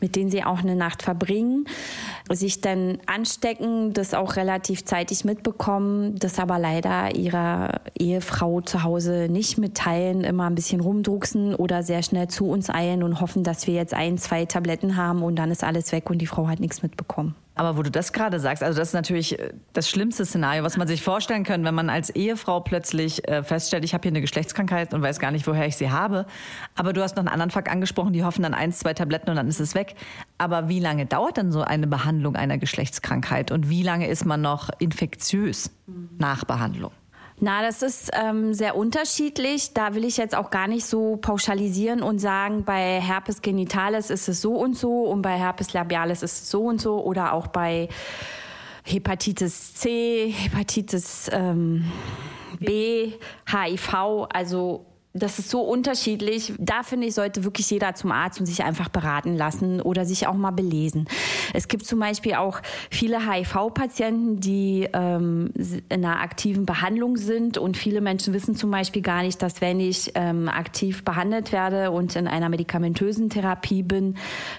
mit 0.00 0.16
denen 0.16 0.30
sie 0.30 0.44
auch 0.44 0.60
eine 0.60 0.76
Nacht 0.76 1.02
verbringen, 1.02 1.66
sich 2.30 2.60
dann 2.60 2.98
anstecken, 3.06 3.92
das 3.92 4.14
auch 4.14 4.36
relativ 4.36 4.84
zeitig 4.84 5.24
mitbekommen, 5.24 6.16
das 6.18 6.38
aber 6.38 6.58
leider 6.58 7.14
ihrer 7.14 7.80
Ehefrau 7.98 8.60
zu 8.60 8.82
Hause 8.82 9.28
nicht 9.28 9.58
mitteilen, 9.58 10.22
immer 10.22 10.46
ein 10.46 10.54
bisschen 10.54 10.80
rumdrucksen 10.80 11.54
oder 11.54 11.82
sehr 11.82 12.02
schnell 12.02 12.28
zu 12.28 12.43
uns 12.50 12.70
eilen 12.70 13.02
und 13.02 13.20
hoffen, 13.20 13.44
dass 13.44 13.66
wir 13.66 13.74
jetzt 13.74 13.94
ein, 13.94 14.18
zwei 14.18 14.44
Tabletten 14.44 14.96
haben 14.96 15.22
und 15.22 15.36
dann 15.36 15.50
ist 15.50 15.64
alles 15.64 15.92
weg 15.92 16.10
und 16.10 16.18
die 16.18 16.26
Frau 16.26 16.48
hat 16.48 16.60
nichts 16.60 16.82
mitbekommen. 16.82 17.34
Aber 17.56 17.76
wo 17.76 17.82
du 17.82 17.90
das 17.90 18.12
gerade 18.12 18.40
sagst, 18.40 18.64
also 18.64 18.78
das 18.78 18.88
ist 18.88 18.94
natürlich 18.94 19.38
äh, 19.38 19.52
das 19.72 19.88
schlimmste 19.88 20.24
Szenario, 20.24 20.64
was 20.64 20.76
man 20.76 20.88
sich 20.88 21.02
vorstellen 21.02 21.44
kann, 21.44 21.64
wenn 21.64 21.74
man 21.74 21.88
als 21.88 22.10
Ehefrau 22.10 22.60
plötzlich 22.60 23.28
äh, 23.28 23.44
feststellt, 23.44 23.84
ich 23.84 23.94
habe 23.94 24.02
hier 24.02 24.10
eine 24.10 24.20
Geschlechtskrankheit 24.20 24.92
und 24.92 25.02
weiß 25.02 25.20
gar 25.20 25.30
nicht, 25.30 25.46
woher 25.46 25.66
ich 25.66 25.76
sie 25.76 25.90
habe. 25.90 26.26
Aber 26.74 26.92
du 26.92 27.00
hast 27.02 27.14
noch 27.16 27.20
einen 27.20 27.28
anderen 27.28 27.50
Fakt 27.50 27.68
angesprochen, 27.68 28.12
die 28.12 28.24
hoffen 28.24 28.42
dann 28.42 28.54
eins, 28.54 28.80
zwei 28.80 28.92
Tabletten 28.92 29.30
und 29.30 29.36
dann 29.36 29.48
ist 29.48 29.60
es 29.60 29.74
weg. 29.74 29.94
Aber 30.36 30.68
wie 30.68 30.80
lange 30.80 31.06
dauert 31.06 31.38
dann 31.38 31.52
so 31.52 31.62
eine 31.62 31.86
Behandlung 31.86 32.34
einer 32.34 32.58
Geschlechtskrankheit 32.58 33.52
und 33.52 33.68
wie 33.68 33.82
lange 33.82 34.08
ist 34.08 34.24
man 34.24 34.40
noch 34.40 34.70
infektiös 34.80 35.70
nach 36.18 36.44
Behandlung? 36.44 36.90
Na, 37.44 37.60
das 37.60 37.82
ist 37.82 38.10
ähm, 38.14 38.54
sehr 38.54 38.74
unterschiedlich. 38.74 39.74
Da 39.74 39.94
will 39.94 40.06
ich 40.06 40.16
jetzt 40.16 40.34
auch 40.34 40.48
gar 40.48 40.66
nicht 40.66 40.86
so 40.86 41.18
pauschalisieren 41.18 42.02
und 42.02 42.18
sagen, 42.18 42.64
bei 42.64 43.02
Herpes 43.02 43.42
genitalis 43.42 44.08
ist 44.08 44.28
es 44.30 44.40
so 44.40 44.54
und 44.54 44.78
so 44.78 45.02
und 45.02 45.20
bei 45.20 45.36
Herpes 45.36 45.74
labialis 45.74 46.22
ist 46.22 46.40
es 46.40 46.50
so 46.50 46.62
und 46.62 46.80
so 46.80 47.04
oder 47.04 47.34
auch 47.34 47.48
bei 47.48 47.90
Hepatitis 48.82 49.74
C, 49.74 50.32
Hepatitis 50.34 51.28
ähm, 51.34 51.84
B, 52.60 53.12
HIV. 53.46 54.26
Also 54.32 54.86
das 55.16 55.38
ist 55.38 55.48
so 55.48 55.60
unterschiedlich. 55.60 56.52
Da 56.58 56.82
finde 56.82 57.06
ich, 57.06 57.14
sollte 57.14 57.44
wirklich 57.44 57.70
jeder 57.70 57.94
zum 57.94 58.10
Arzt 58.10 58.40
und 58.40 58.46
sich 58.46 58.64
einfach 58.64 58.88
beraten 58.88 59.36
lassen 59.36 59.80
oder 59.80 60.04
sich 60.04 60.26
auch 60.26 60.34
mal 60.34 60.50
belesen. 60.50 61.06
Es 61.52 61.68
gibt 61.68 61.86
zum 61.86 62.00
Beispiel 62.00 62.34
auch 62.34 62.60
viele 62.90 63.30
HIV-Patienten, 63.30 64.40
die 64.40 64.88
ähm, 64.92 65.52
in 65.54 66.04
einer 66.04 66.20
aktiven 66.20 66.66
Behandlung 66.66 67.16
sind 67.16 67.58
und 67.58 67.76
viele 67.76 68.00
Menschen 68.00 68.34
wissen 68.34 68.56
zum 68.56 68.72
Beispiel 68.72 69.02
gar 69.02 69.22
nicht, 69.22 69.40
dass 69.40 69.60
wenn 69.60 69.78
ich 69.78 70.10
ähm, 70.16 70.48
aktiv 70.48 71.04
behandelt 71.04 71.52
werde 71.52 71.92
und 71.92 72.16
in 72.16 72.26
einer 72.26 72.48
medikamentösen 72.48 73.30
Therapie 73.30 73.84
bin, 73.84 74.16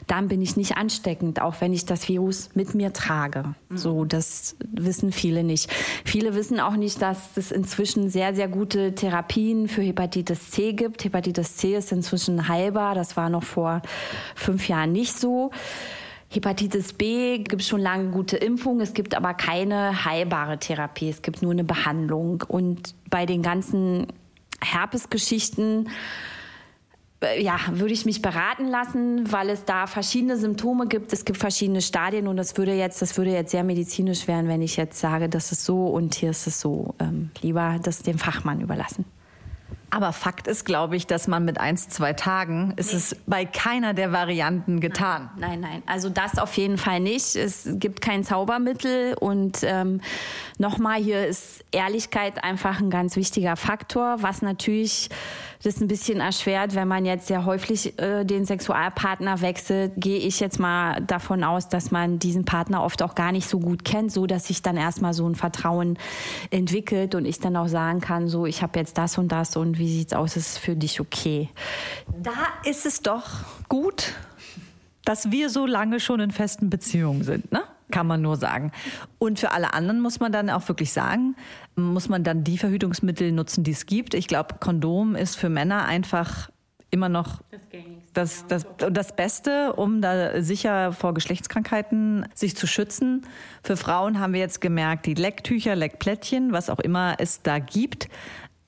dann 0.08 0.30
bin 0.30 0.42
ich 0.42 0.56
nicht 0.56 0.78
ansteckend, 0.78 1.42
auch 1.42 1.60
wenn 1.60 1.74
ich 1.74 1.86
das 1.86 2.08
Virus 2.08 2.52
mit 2.54 2.76
mir 2.76 2.94
trage. 2.94 3.56
Mhm. 3.68 3.78
So, 3.78 4.06
das 4.06 4.56
wissen 4.60 5.12
viele 5.12 5.44
nicht. 5.44 5.70
Viele 6.06 6.34
wissen 6.34 6.62
auch 6.62 6.78
nicht, 6.78 7.02
dass 7.02 7.36
es 7.36 7.52
inzwischen 7.52 8.10
sehr, 8.10 8.34
sehr 8.34 8.48
gute 8.48 8.96
Therapien 8.96 9.68
für 9.68 9.82
Hepatitis 9.82 10.45
C 10.52 10.74
gibt. 10.74 11.04
Hepatitis 11.04 11.58
C 11.58 11.76
ist 11.76 11.92
inzwischen 11.92 12.48
heilbar. 12.48 12.96
Das 12.96 13.18
war 13.18 13.30
noch 13.30 13.44
vor 13.44 13.82
fünf 14.36 14.68
Jahren 14.68 14.92
nicht 14.92 15.14
so. 15.14 15.52
Hepatitis 16.30 16.94
B 16.94 17.38
gibt 17.40 17.62
es 17.62 17.68
schon 17.68 17.82
lange 17.82 18.12
gute 18.12 18.36
Impfungen, 18.38 18.82
es 18.82 18.94
gibt 18.94 19.16
aber 19.16 19.34
keine 19.34 20.06
heilbare 20.06 20.58
Therapie, 20.58 21.10
es 21.10 21.22
gibt 21.22 21.42
nur 21.42 21.52
eine 21.52 21.64
Behandlung. 21.64 22.44
Und 22.48 22.96
bei 23.10 23.26
den 23.26 23.42
ganzen 23.42 24.08
Herpesgeschichten 24.62 25.90
äh, 27.22 27.42
ja, 27.42 27.58
würde 27.72 27.94
ich 27.94 28.06
mich 28.06 28.22
beraten 28.22 28.68
lassen, 28.68 29.32
weil 29.32 29.50
es 29.50 29.66
da 29.66 29.88
verschiedene 29.88 30.38
Symptome 30.38 30.88
gibt. 30.88 31.14
Es 31.14 31.26
gibt 31.26 31.40
verschiedene 31.40 31.82
Stadien 31.82 32.28
und 32.28 32.38
das 32.38 32.58
würde 32.58 32.74
jetzt, 32.74 33.02
das 33.02 33.18
würde 33.18 33.32
jetzt 33.32 33.52
sehr 33.52 33.64
medizinisch 33.64 34.28
werden, 34.28 34.48
wenn 34.48 34.62
ich 34.62 34.76
jetzt 34.76 35.00
sage, 35.00 35.30
das 35.30 35.52
ist 35.52 35.64
so 35.64 35.88
und 35.88 36.16
hier 36.16 36.32
ist 36.32 36.48
es 36.48 36.60
so. 36.60 36.96
Ähm, 37.00 37.32
lieber 37.42 37.80
das 37.82 38.02
dem 38.02 38.18
Fachmann 38.18 38.62
überlassen. 38.62 39.06
Aber 39.90 40.14
Fakt 40.14 40.48
ist, 40.48 40.66
glaube 40.66 40.96
ich, 40.96 41.08
dass 41.08 41.28
man 41.28 41.46
mit 41.46 41.60
eins, 41.60 41.90
zwei 41.90 42.14
Tagen 42.14 42.74
ist 42.76 42.92
nee. 42.92 42.98
es 42.98 43.16
bei 43.26 43.46
keiner 43.46 43.94
der 43.94 44.12
Varianten 44.12 44.80
getan. 44.80 45.30
Nein, 45.38 45.60
nein, 45.60 45.72
nein. 45.72 45.84
Also 45.86 46.10
das 46.10 46.38
auf 46.38 46.56
jeden 46.58 46.78
Fall 46.78 47.00
nicht. 47.00 47.36
Es 47.36 47.68
gibt 47.74 48.02
kein 48.02 48.24
Zaubermittel 48.24 49.16
und 49.20 49.60
ähm, 49.64 50.02
nochmal 50.58 51.02
hier 51.02 51.26
ist 51.28 51.64
Ehrlichkeit 51.72 52.44
einfach 52.44 52.80
ein 52.80 52.90
ganz 52.90 53.16
wichtiger 53.16 53.56
Faktor, 53.56 54.18
was 54.22 54.42
natürlich 54.42 55.10
das 55.66 55.82
ein 55.82 55.88
bisschen 55.88 56.20
erschwert, 56.20 56.76
wenn 56.76 56.88
man 56.88 57.06
jetzt 57.06 57.28
sehr 57.28 57.46
häufig 57.46 57.98
äh, 58.00 58.24
den 58.24 58.46
Sexualpartner 58.46 59.42
wechselt, 59.42 59.94
gehe 59.98 60.20
ich 60.20 60.40
jetzt 60.40 60.60
mal 60.60 61.02
davon 61.02 61.44
aus, 61.44 61.70
dass 61.70 61.92
man 61.92 62.20
diesen 62.20 62.46
Partner 62.46 62.84
oft 62.84 63.02
auch 63.02 63.16
gar 63.16 63.32
nicht 63.32 63.50
so 63.50 63.60
gut 63.60 63.84
kennt, 63.84 64.12
so 64.12 64.28
dass 64.28 64.48
sich 64.48 64.62
dann 64.62 64.78
erstmal 64.78 65.14
so 65.14 65.28
ein 65.28 65.36
Vertrauen 65.36 65.98
entwickelt 66.52 67.16
und 67.16 67.26
ich 67.26 67.40
dann 67.40 67.56
auch 67.58 67.68
sagen 67.68 68.00
kann, 68.00 68.28
so 68.28 68.46
ich 68.46 68.62
habe 68.62 68.78
jetzt 68.80 68.98
das 68.98 69.18
und 69.18 69.30
das 69.32 69.58
und 69.58 69.80
wie 69.80 69.90
sieht's 69.90 70.14
aus, 70.14 70.36
ist 70.38 70.60
für 70.60 70.76
dich 70.76 71.02
okay? 71.02 71.50
Da 72.22 72.34
ist 72.64 72.86
es 72.86 73.02
doch 73.02 73.26
gut, 73.68 74.14
dass 75.04 75.32
wir 75.32 75.50
so 75.50 75.66
lange 75.66 76.00
schon 76.00 76.20
in 76.20 76.32
festen 76.32 76.70
Beziehungen 76.70 77.24
sind, 77.24 77.52
ne? 77.52 77.64
Kann 77.92 78.08
man 78.08 78.22
nur 78.22 78.36
sagen. 78.36 78.72
Und 79.20 79.40
für 79.40 79.52
alle 79.52 79.74
anderen 79.74 80.02
muss 80.02 80.20
man 80.20 80.32
dann 80.32 80.50
auch 80.50 80.68
wirklich 80.68 80.92
sagen, 80.92 81.36
muss 81.76 82.10
man 82.10 82.24
dann 82.24 82.44
die 82.44 82.58
Verhütungsmittel 82.58 83.32
nutzen, 83.32 83.64
die 83.64 83.72
es 83.72 83.86
gibt. 83.86 84.14
Ich 84.14 84.28
glaube, 84.28 84.56
Kondom 84.60 85.16
ist 85.16 85.36
für 85.36 85.50
Männer 85.50 85.86
einfach 85.86 86.50
immer 86.90 87.10
noch 87.10 87.42
das, 88.14 88.48
das, 88.48 88.66
das, 88.78 88.92
das 88.92 89.16
Beste, 89.16 89.74
um 89.74 90.02
da 90.02 90.42
sicher 90.42 90.94
vor 90.94 91.14
Geschlechtskrankheiten 91.14 92.26
sich 92.34 92.56
zu 92.56 92.68
schützen. 92.68 93.28
Für 93.64 93.76
Frauen 93.76 94.20
haben 94.20 94.34
wir 94.34 94.40
jetzt 94.40 94.62
gemerkt, 94.62 95.06
die 95.06 95.14
Lecktücher, 95.14 95.76
Leckplättchen, 95.76 96.54
was 96.54 96.70
auch 96.70 96.80
immer 96.80 97.16
es 97.20 97.42
da 97.42 97.60
gibt. 97.60 98.08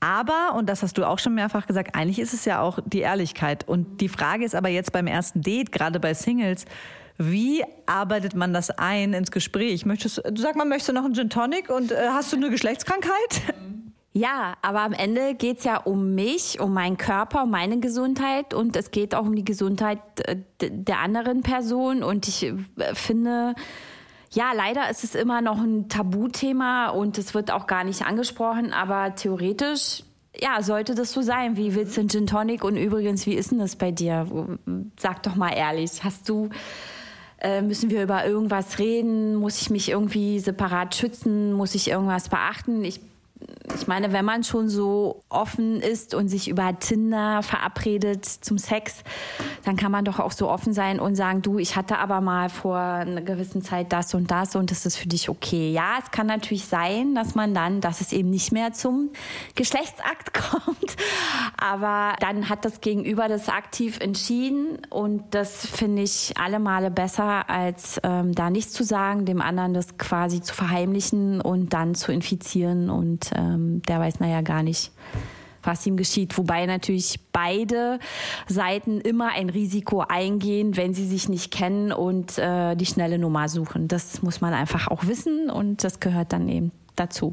Aber, 0.00 0.54
und 0.54 0.68
das 0.68 0.82
hast 0.82 0.96
du 0.98 1.04
auch 1.04 1.18
schon 1.18 1.34
mehrfach 1.34 1.66
gesagt, 1.66 1.96
eigentlich 1.96 2.20
ist 2.20 2.34
es 2.34 2.44
ja 2.44 2.60
auch 2.60 2.78
die 2.84 3.00
Ehrlichkeit. 3.00 3.66
Und 3.66 4.00
die 4.00 4.08
Frage 4.08 4.44
ist 4.44 4.54
aber 4.54 4.68
jetzt 4.68 4.92
beim 4.92 5.06
ersten 5.06 5.40
Date, 5.40 5.72
gerade 5.72 5.98
bei 5.98 6.14
Singles, 6.14 6.66
wie 7.18 7.64
arbeitet 7.86 8.34
man 8.34 8.54
das 8.54 8.70
ein 8.70 9.12
ins 9.12 9.30
Gespräch? 9.30 9.84
Möchtest, 9.84 10.22
du 10.24 10.40
sag 10.40 10.56
mal, 10.56 10.64
möchtest 10.64 10.90
du 10.90 10.92
noch 10.92 11.04
einen 11.04 11.14
Gin 11.14 11.30
Tonic 11.30 11.68
und 11.68 11.90
äh, 11.90 12.08
hast 12.10 12.32
du 12.32 12.36
eine 12.36 12.50
Geschlechtskrankheit? 12.50 13.42
Ja, 14.14 14.54
aber 14.62 14.80
am 14.80 14.94
Ende 14.94 15.34
geht 15.34 15.58
es 15.58 15.64
ja 15.64 15.76
um 15.76 16.16
mich, 16.16 16.58
um 16.58 16.72
meinen 16.72 16.96
Körper, 16.96 17.44
um 17.44 17.50
meine 17.50 17.78
Gesundheit 17.78 18.52
und 18.52 18.74
es 18.74 18.90
geht 18.90 19.14
auch 19.14 19.26
um 19.26 19.36
die 19.36 19.44
Gesundheit 19.44 20.00
äh, 20.24 20.36
der 20.60 20.98
anderen 20.98 21.42
Person. 21.42 22.02
Und 22.02 22.26
ich 22.26 22.42
äh, 22.42 22.54
finde, 22.94 23.54
ja, 24.32 24.52
leider 24.56 24.90
ist 24.90 25.04
es 25.04 25.14
immer 25.14 25.40
noch 25.40 25.58
ein 25.58 25.88
Tabuthema 25.88 26.88
und 26.88 27.16
es 27.16 27.34
wird 27.34 27.52
auch 27.52 27.68
gar 27.68 27.84
nicht 27.84 28.04
angesprochen, 28.04 28.72
aber 28.72 29.14
theoretisch 29.14 30.02
ja, 30.40 30.62
sollte 30.62 30.96
das 30.96 31.12
so 31.12 31.22
sein. 31.22 31.56
Wie 31.56 31.76
willst 31.76 31.96
du 31.96 32.00
einen 32.00 32.10
Gin 32.10 32.26
Tonic? 32.26 32.64
Und 32.64 32.76
übrigens, 32.76 33.24
wie 33.26 33.34
ist 33.34 33.52
denn 33.52 33.58
das 33.58 33.76
bei 33.76 33.92
dir? 33.92 34.26
Sag 34.98 35.22
doch 35.22 35.36
mal 35.36 35.50
ehrlich, 35.50 36.02
hast 36.02 36.28
du 36.28 36.48
äh, 37.40 37.62
müssen 37.62 37.90
wir 37.90 38.02
über 38.02 38.24
irgendwas 38.26 38.78
reden? 38.78 39.34
Muss 39.36 39.60
ich 39.60 39.70
mich 39.70 39.90
irgendwie 39.90 40.38
separat 40.38 40.94
schützen? 40.94 41.52
Muss 41.52 41.74
ich 41.74 41.90
irgendwas 41.90 42.28
beachten? 42.28 42.84
Ich 42.84 43.00
ich 43.74 43.86
meine, 43.86 44.12
wenn 44.12 44.24
man 44.24 44.44
schon 44.44 44.68
so 44.68 45.22
offen 45.28 45.80
ist 45.80 46.14
und 46.14 46.28
sich 46.28 46.48
über 46.48 46.78
Tinder 46.78 47.42
verabredet 47.42 48.24
zum 48.24 48.58
Sex, 48.58 49.02
dann 49.64 49.76
kann 49.76 49.92
man 49.92 50.04
doch 50.04 50.18
auch 50.18 50.32
so 50.32 50.48
offen 50.48 50.72
sein 50.72 50.98
und 50.98 51.14
sagen, 51.14 51.42
du, 51.42 51.58
ich 51.58 51.76
hatte 51.76 51.98
aber 51.98 52.20
mal 52.20 52.48
vor 52.48 52.78
einer 52.78 53.20
gewissen 53.20 53.62
Zeit 53.62 53.92
das 53.92 54.14
und 54.14 54.30
das 54.30 54.56
und 54.56 54.70
das 54.70 54.86
ist 54.86 54.96
für 54.96 55.08
dich 55.08 55.28
okay. 55.28 55.70
Ja, 55.70 55.98
es 56.02 56.10
kann 56.10 56.26
natürlich 56.26 56.64
sein, 56.64 57.14
dass 57.14 57.34
man 57.34 57.54
dann, 57.54 57.80
dass 57.80 58.00
es 58.00 58.12
eben 58.12 58.30
nicht 58.30 58.52
mehr 58.52 58.72
zum 58.72 59.10
Geschlechtsakt 59.54 60.32
kommt, 60.50 60.96
aber 61.56 62.16
dann 62.20 62.48
hat 62.48 62.64
das 62.64 62.80
Gegenüber 62.80 63.28
das 63.28 63.48
aktiv 63.48 64.00
entschieden 64.00 64.78
und 64.90 65.22
das 65.30 65.66
finde 65.66 66.02
ich 66.02 66.34
alle 66.38 66.58
Male 66.58 66.90
besser, 66.90 67.48
als 67.48 68.00
ähm, 68.02 68.34
da 68.34 68.50
nichts 68.50 68.72
zu 68.72 68.82
sagen, 68.82 69.24
dem 69.24 69.40
anderen 69.40 69.74
das 69.74 69.98
quasi 69.98 70.40
zu 70.40 70.54
verheimlichen 70.54 71.40
und 71.40 71.72
dann 71.72 71.94
zu 71.94 72.12
infizieren 72.12 72.90
und 72.90 73.27
ähm, 73.34 73.82
der 73.82 74.00
weiß 74.00 74.20
naja 74.20 74.40
gar 74.40 74.62
nicht, 74.62 74.92
was 75.62 75.86
ihm 75.86 75.96
geschieht. 75.96 76.36
Wobei 76.38 76.66
natürlich 76.66 77.20
beide 77.32 77.98
Seiten 78.46 79.00
immer 79.00 79.30
ein 79.32 79.50
Risiko 79.50 80.00
eingehen, 80.00 80.76
wenn 80.76 80.94
sie 80.94 81.06
sich 81.06 81.28
nicht 81.28 81.52
kennen 81.52 81.92
und 81.92 82.38
äh, 82.38 82.74
die 82.76 82.86
schnelle 82.86 83.18
Nummer 83.18 83.48
suchen. 83.48 83.88
Das 83.88 84.22
muss 84.22 84.40
man 84.40 84.54
einfach 84.54 84.88
auch 84.88 85.06
wissen 85.06 85.50
und 85.50 85.84
das 85.84 86.00
gehört 86.00 86.32
dann 86.32 86.48
eben 86.48 86.72
dazu. 86.96 87.32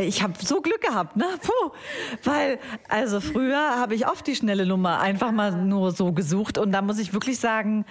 Ich 0.00 0.22
habe 0.22 0.34
so 0.38 0.60
Glück 0.60 0.82
gehabt, 0.82 1.16
ne? 1.16 1.24
Puh. 1.40 1.70
Weil, 2.22 2.58
also 2.88 3.20
früher 3.20 3.78
habe 3.78 3.94
ich 3.94 4.06
oft 4.06 4.26
die 4.26 4.36
schnelle 4.36 4.66
Nummer 4.66 5.00
einfach 5.00 5.32
mal 5.32 5.52
nur 5.52 5.92
so 5.92 6.12
gesucht. 6.12 6.58
Und 6.58 6.72
da 6.72 6.82
muss 6.82 6.98
ich 6.98 7.14
wirklich 7.14 7.38
sagen, 7.38 7.86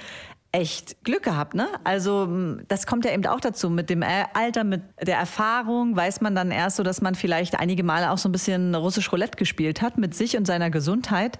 echt 0.51 1.03
Glück 1.03 1.23
gehabt, 1.23 1.53
ne? 1.53 1.67
Also 1.83 2.27
das 2.67 2.87
kommt 2.87 3.05
ja 3.05 3.11
eben 3.11 3.25
auch 3.27 3.39
dazu. 3.39 3.69
Mit 3.69 3.89
dem 3.89 4.03
Alter, 4.03 4.63
mit 4.63 4.81
der 5.01 5.17
Erfahrung 5.17 5.95
weiß 5.95 6.21
man 6.21 6.33
dann 6.35 6.51
erst 6.51 6.77
so, 6.77 6.83
dass 6.83 7.01
man 7.01 7.15
vielleicht 7.15 7.59
einige 7.59 7.83
Male 7.83 8.11
auch 8.11 8.17
so 8.17 8.29
ein 8.29 8.31
bisschen 8.31 8.73
russisch 8.73 9.11
Roulette 9.11 9.37
gespielt 9.37 9.81
hat 9.81 9.97
mit 9.97 10.15
sich 10.15 10.37
und 10.37 10.45
seiner 10.45 10.69
Gesundheit. 10.69 11.37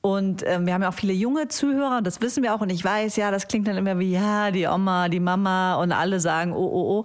Und 0.00 0.44
ähm, 0.46 0.64
wir 0.66 0.74
haben 0.74 0.82
ja 0.82 0.88
auch 0.88 0.94
viele 0.94 1.12
junge 1.12 1.48
Zuhörer, 1.48 2.00
das 2.02 2.20
wissen 2.22 2.42
wir 2.42 2.54
auch. 2.54 2.60
Und 2.60 2.70
ich 2.70 2.82
weiß, 2.82 3.16
ja, 3.16 3.30
das 3.30 3.48
klingt 3.48 3.66
dann 3.66 3.76
immer 3.76 3.98
wie, 3.98 4.12
ja, 4.12 4.50
die 4.50 4.66
Oma, 4.66 5.08
die 5.08 5.20
Mama 5.20 5.74
und 5.74 5.92
alle 5.92 6.20
sagen, 6.20 6.52
oh, 6.52 6.56
oh, 6.56 7.00
oh. 7.00 7.04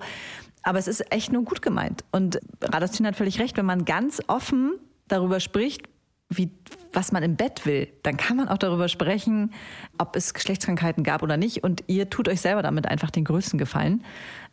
Aber 0.62 0.80
es 0.80 0.88
ist 0.88 1.12
echt 1.12 1.32
nur 1.34 1.44
gut 1.44 1.62
gemeint. 1.62 2.06
Und 2.12 2.40
Radostin 2.62 3.06
hat 3.06 3.18
völlig 3.18 3.40
recht, 3.40 3.58
wenn 3.58 3.66
man 3.66 3.84
ganz 3.84 4.22
offen 4.28 4.76
darüber 5.08 5.42
spricht, 5.42 5.82
wie, 6.38 6.52
was 6.92 7.12
man 7.12 7.24
im 7.24 7.36
Bett 7.36 7.66
will, 7.66 7.88
dann 8.04 8.18
kann 8.18 8.38
man 8.38 8.48
auch 8.48 8.58
darüber 8.58 8.88
sprechen, 8.88 9.54
ob 9.98 10.16
es 10.16 10.34
Geschlechtskrankheiten 10.34 11.04
gab 11.04 11.24
oder 11.24 11.38
nicht. 11.38 11.64
Und 11.64 11.84
ihr 11.88 12.10
tut 12.10 12.28
euch 12.28 12.42
selber 12.42 12.62
damit 12.62 12.88
einfach 12.88 13.12
den 13.12 13.24
größten 13.24 13.58
Gefallen, 13.60 14.04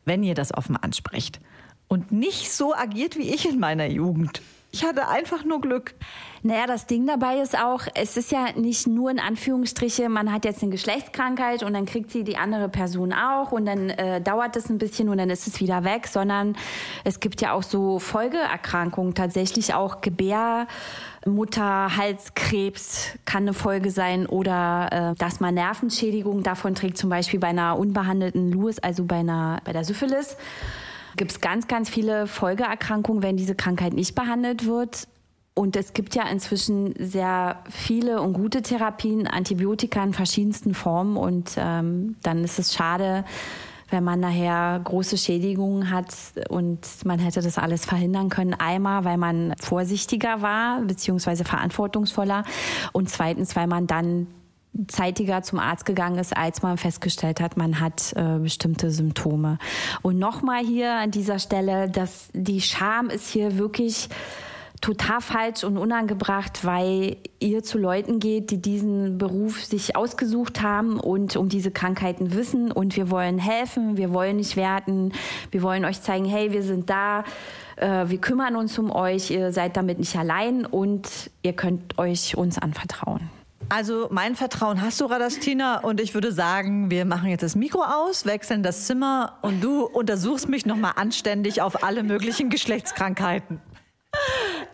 wenn 0.05 0.23
ihr 0.23 0.35
das 0.35 0.55
offen 0.55 0.77
anspricht. 0.77 1.41
Und 1.89 2.13
nicht 2.13 2.53
so 2.53 2.75
agiert 2.75 3.17
wie 3.17 3.35
ich 3.35 3.49
in 3.49 3.59
meiner 3.59 3.87
Jugend. 3.87 4.43
Ich 4.73 4.85
hatte 4.85 5.09
einfach 5.09 5.45
nur 5.45 5.61
Glück. 5.61 5.95
Naja, 6.43 6.67
das 6.67 6.87
Ding 6.87 7.07
dabei 7.07 7.41
ist 7.41 7.59
auch, 7.59 7.83
es 7.95 8.17
ist 8.17 8.31
ja 8.31 8.53
nicht 8.55 8.87
nur 8.87 9.11
in 9.11 9.19
Anführungsstriche, 9.19 10.09
man 10.09 10.33
hat 10.33 10.45
jetzt 10.45 10.63
eine 10.63 10.71
Geschlechtskrankheit 10.71 11.63
und 11.63 11.75
dann 11.75 11.87
kriegt 11.87 12.11
sie 12.11 12.25
die 12.25 12.37
andere 12.37 12.69
Person 12.69 13.13
auch 13.13 13.53
und 13.53 13.67
dann 13.67 13.91
äh, 13.91 14.21
dauert 14.23 14.57
es 14.57 14.71
ein 14.71 14.79
bisschen 14.79 15.09
und 15.09 15.19
dann 15.19 15.29
ist 15.29 15.47
es 15.47 15.61
wieder 15.61 15.85
weg, 15.85 16.07
sondern 16.07 16.57
es 17.05 17.21
gibt 17.21 17.43
ja 17.43 17.53
auch 17.53 17.65
so 17.65 17.99
Folgeerkrankungen, 17.99 19.15
tatsächlich 19.15 19.75
auch 19.75 20.01
Gebär. 20.01 20.67
Mutter, 21.27 21.97
Halskrebs 21.97 23.19
kann 23.27 23.43
eine 23.43 23.53
Folge 23.53 23.91
sein 23.91 24.25
oder 24.25 25.13
äh, 25.13 25.15
dass 25.19 25.41
man 25.41 25.55
Nervenschädigung 25.55 26.43
davon 26.43 26.75
trägt, 26.75 26.97
zum 26.97 27.11
Beispiel 27.11 27.41
bei 27.41 27.49
einer 27.49 27.77
unbehandelten 27.77 28.51
Lewis, 28.53 28.79
also 28.79 29.05
bei 29.05 29.17
einer 29.17 29.61
bei 29.65 29.73
der 29.73 29.85
Syphilis. 29.85 30.37
Gibt 31.21 31.33
es 31.33 31.41
ganz, 31.43 31.69
ganz 31.69 31.91
viele 31.91 32.27
Folgeerkrankungen, 32.27 33.23
wenn 33.23 33.37
diese 33.37 33.55
Krankheit 33.55 33.93
nicht 33.93 34.15
behandelt 34.15 34.65
wird. 34.65 35.07
Und 35.53 35.77
es 35.77 35.93
gibt 35.93 36.15
ja 36.15 36.27
inzwischen 36.27 36.95
sehr 36.99 37.63
viele 37.69 38.23
und 38.23 38.33
gute 38.33 38.63
Therapien, 38.63 39.27
Antibiotika 39.27 40.03
in 40.03 40.15
verschiedensten 40.15 40.73
Formen. 40.73 41.19
Und 41.19 41.57
ähm, 41.59 42.17
dann 42.23 42.43
ist 42.43 42.59
es 42.59 42.73
schade, 42.73 43.27
wenn 43.91 44.03
man 44.03 44.21
nachher 44.21 44.81
große 44.83 45.19
Schädigungen 45.19 45.91
hat 45.91 46.07
und 46.49 46.81
man 47.05 47.19
hätte 47.19 47.43
das 47.43 47.59
alles 47.59 47.85
verhindern 47.85 48.31
können. 48.31 48.55
Einmal, 48.55 49.05
weil 49.05 49.19
man 49.19 49.53
vorsichtiger 49.61 50.41
war, 50.41 50.81
beziehungsweise 50.81 51.45
verantwortungsvoller. 51.45 52.45
Und 52.93 53.11
zweitens, 53.11 53.55
weil 53.57 53.67
man 53.67 53.87
dann 53.87 54.27
zeitiger 54.89 55.43
zum 55.43 55.59
Arzt 55.59 55.85
gegangen 55.85 56.19
ist, 56.19 56.37
als 56.37 56.63
man 56.63 56.77
festgestellt 56.77 57.41
hat, 57.41 57.57
man 57.57 57.81
hat 57.81 58.13
äh, 58.17 58.39
bestimmte 58.39 58.91
Symptome. 58.91 59.59
Und 60.03 60.19
nochmal 60.19 60.65
hier 60.65 60.95
an 60.95 61.11
dieser 61.11 61.39
Stelle, 61.39 61.91
dass 61.91 62.29
die 62.33 62.61
Scham 62.61 63.11
ist 63.11 63.29
hier 63.29 63.59
wirklich 63.59 64.09
total 64.81 65.21
falsch 65.21 65.63
und 65.65 65.77
unangebracht, 65.77 66.65
weil 66.65 67.17
ihr 67.39 67.63
zu 67.63 67.79
Leuten 67.79 68.19
geht, 68.19 68.51
die 68.51 68.63
diesen 68.63 69.19
Beruf 69.19 69.63
sich 69.63 69.95
ausgesucht 69.95 70.63
haben 70.63 70.99
und 70.99 71.37
um 71.37 71.49
diese 71.49 71.71
Krankheiten 71.71 72.33
wissen 72.33 72.73
und 72.73 72.97
wir 72.97 73.11
wollen 73.11 73.39
helfen, 73.39 73.97
wir 73.99 74.13
wollen 74.13 74.37
nicht 74.37 74.57
werten, 74.57 75.13
wir 75.51 75.63
wollen 75.63 75.85
euch 75.85 76.01
zeigen, 76.01 76.25
hey, 76.25 76.53
wir 76.53 76.63
sind 76.63 76.89
da, 76.89 77.25
äh, 77.77 78.09
wir 78.09 78.19
kümmern 78.19 78.57
uns 78.57 78.79
um 78.79 78.91
euch, 78.91 79.31
ihr 79.31 79.53
seid 79.53 79.77
damit 79.77 79.99
nicht 79.99 80.17
allein 80.17 80.65
und 80.65 81.31
ihr 81.43 81.53
könnt 81.53 81.99
euch 81.99 82.37
uns 82.37 82.57
anvertrauen. 82.57 83.40
Also 83.71 84.09
mein 84.11 84.35
Vertrauen 84.35 84.83
hast 84.83 85.01
du, 85.01 85.05
Radastina, 85.05 85.79
und 85.79 86.01
ich 86.01 86.13
würde 86.13 86.33
sagen, 86.33 86.91
wir 86.91 87.05
machen 87.05 87.29
jetzt 87.29 87.43
das 87.43 87.55
Mikro 87.55 87.85
aus, 87.85 88.27
wechseln 88.27 88.65
das 88.65 88.87
Zimmer 88.87 89.39
und 89.43 89.63
du 89.63 89.85
untersuchst 89.85 90.49
mich 90.49 90.67
nochmal 90.67 90.95
anständig 90.97 91.63
auf 91.63 91.85
alle 91.85 92.03
möglichen 92.03 92.51
Geschlechtskrankheiten. 92.51 93.61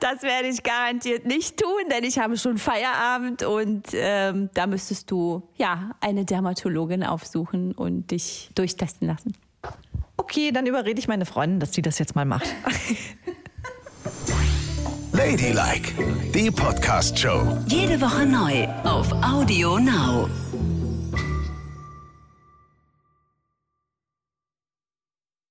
Das 0.01 0.23
werde 0.23 0.49
ich 0.49 0.63
garantiert 0.63 1.27
nicht 1.27 1.59
tun, 1.59 1.91
denn 1.91 2.05
ich 2.05 2.19
habe 2.19 2.39
schon 2.39 2.57
Feierabend 2.57 3.43
und 3.43 3.89
ähm, 3.93 4.49
da 4.55 4.67
müsstest 4.67 5.11
du 5.11 5.43
ja 5.57 5.91
eine 6.01 6.25
Dermatologin 6.25 7.05
aufsuchen 7.05 7.73
und 7.73 8.11
dich 8.11 8.51
durchtesten 8.55 9.09
lassen. 9.09 9.35
Okay, 10.17 10.53
dann 10.53 10.67
überrede 10.67 10.99
ich 10.99 11.07
meine 11.07 11.27
Freundin, 11.27 11.61
dass 11.61 11.75
sie 11.75 11.83
das 11.83 11.99
jetzt 11.99 12.15
mal 12.15 12.25
macht. 12.25 12.47
Ladylike, 15.17 15.95
die 16.35 16.51
Podcast-Show. 16.51 17.41
Jede 17.69 17.99
Woche 18.03 18.27
neu 18.27 18.67
auf 18.85 19.11
Audio 19.23 19.79
Now. 19.79 20.29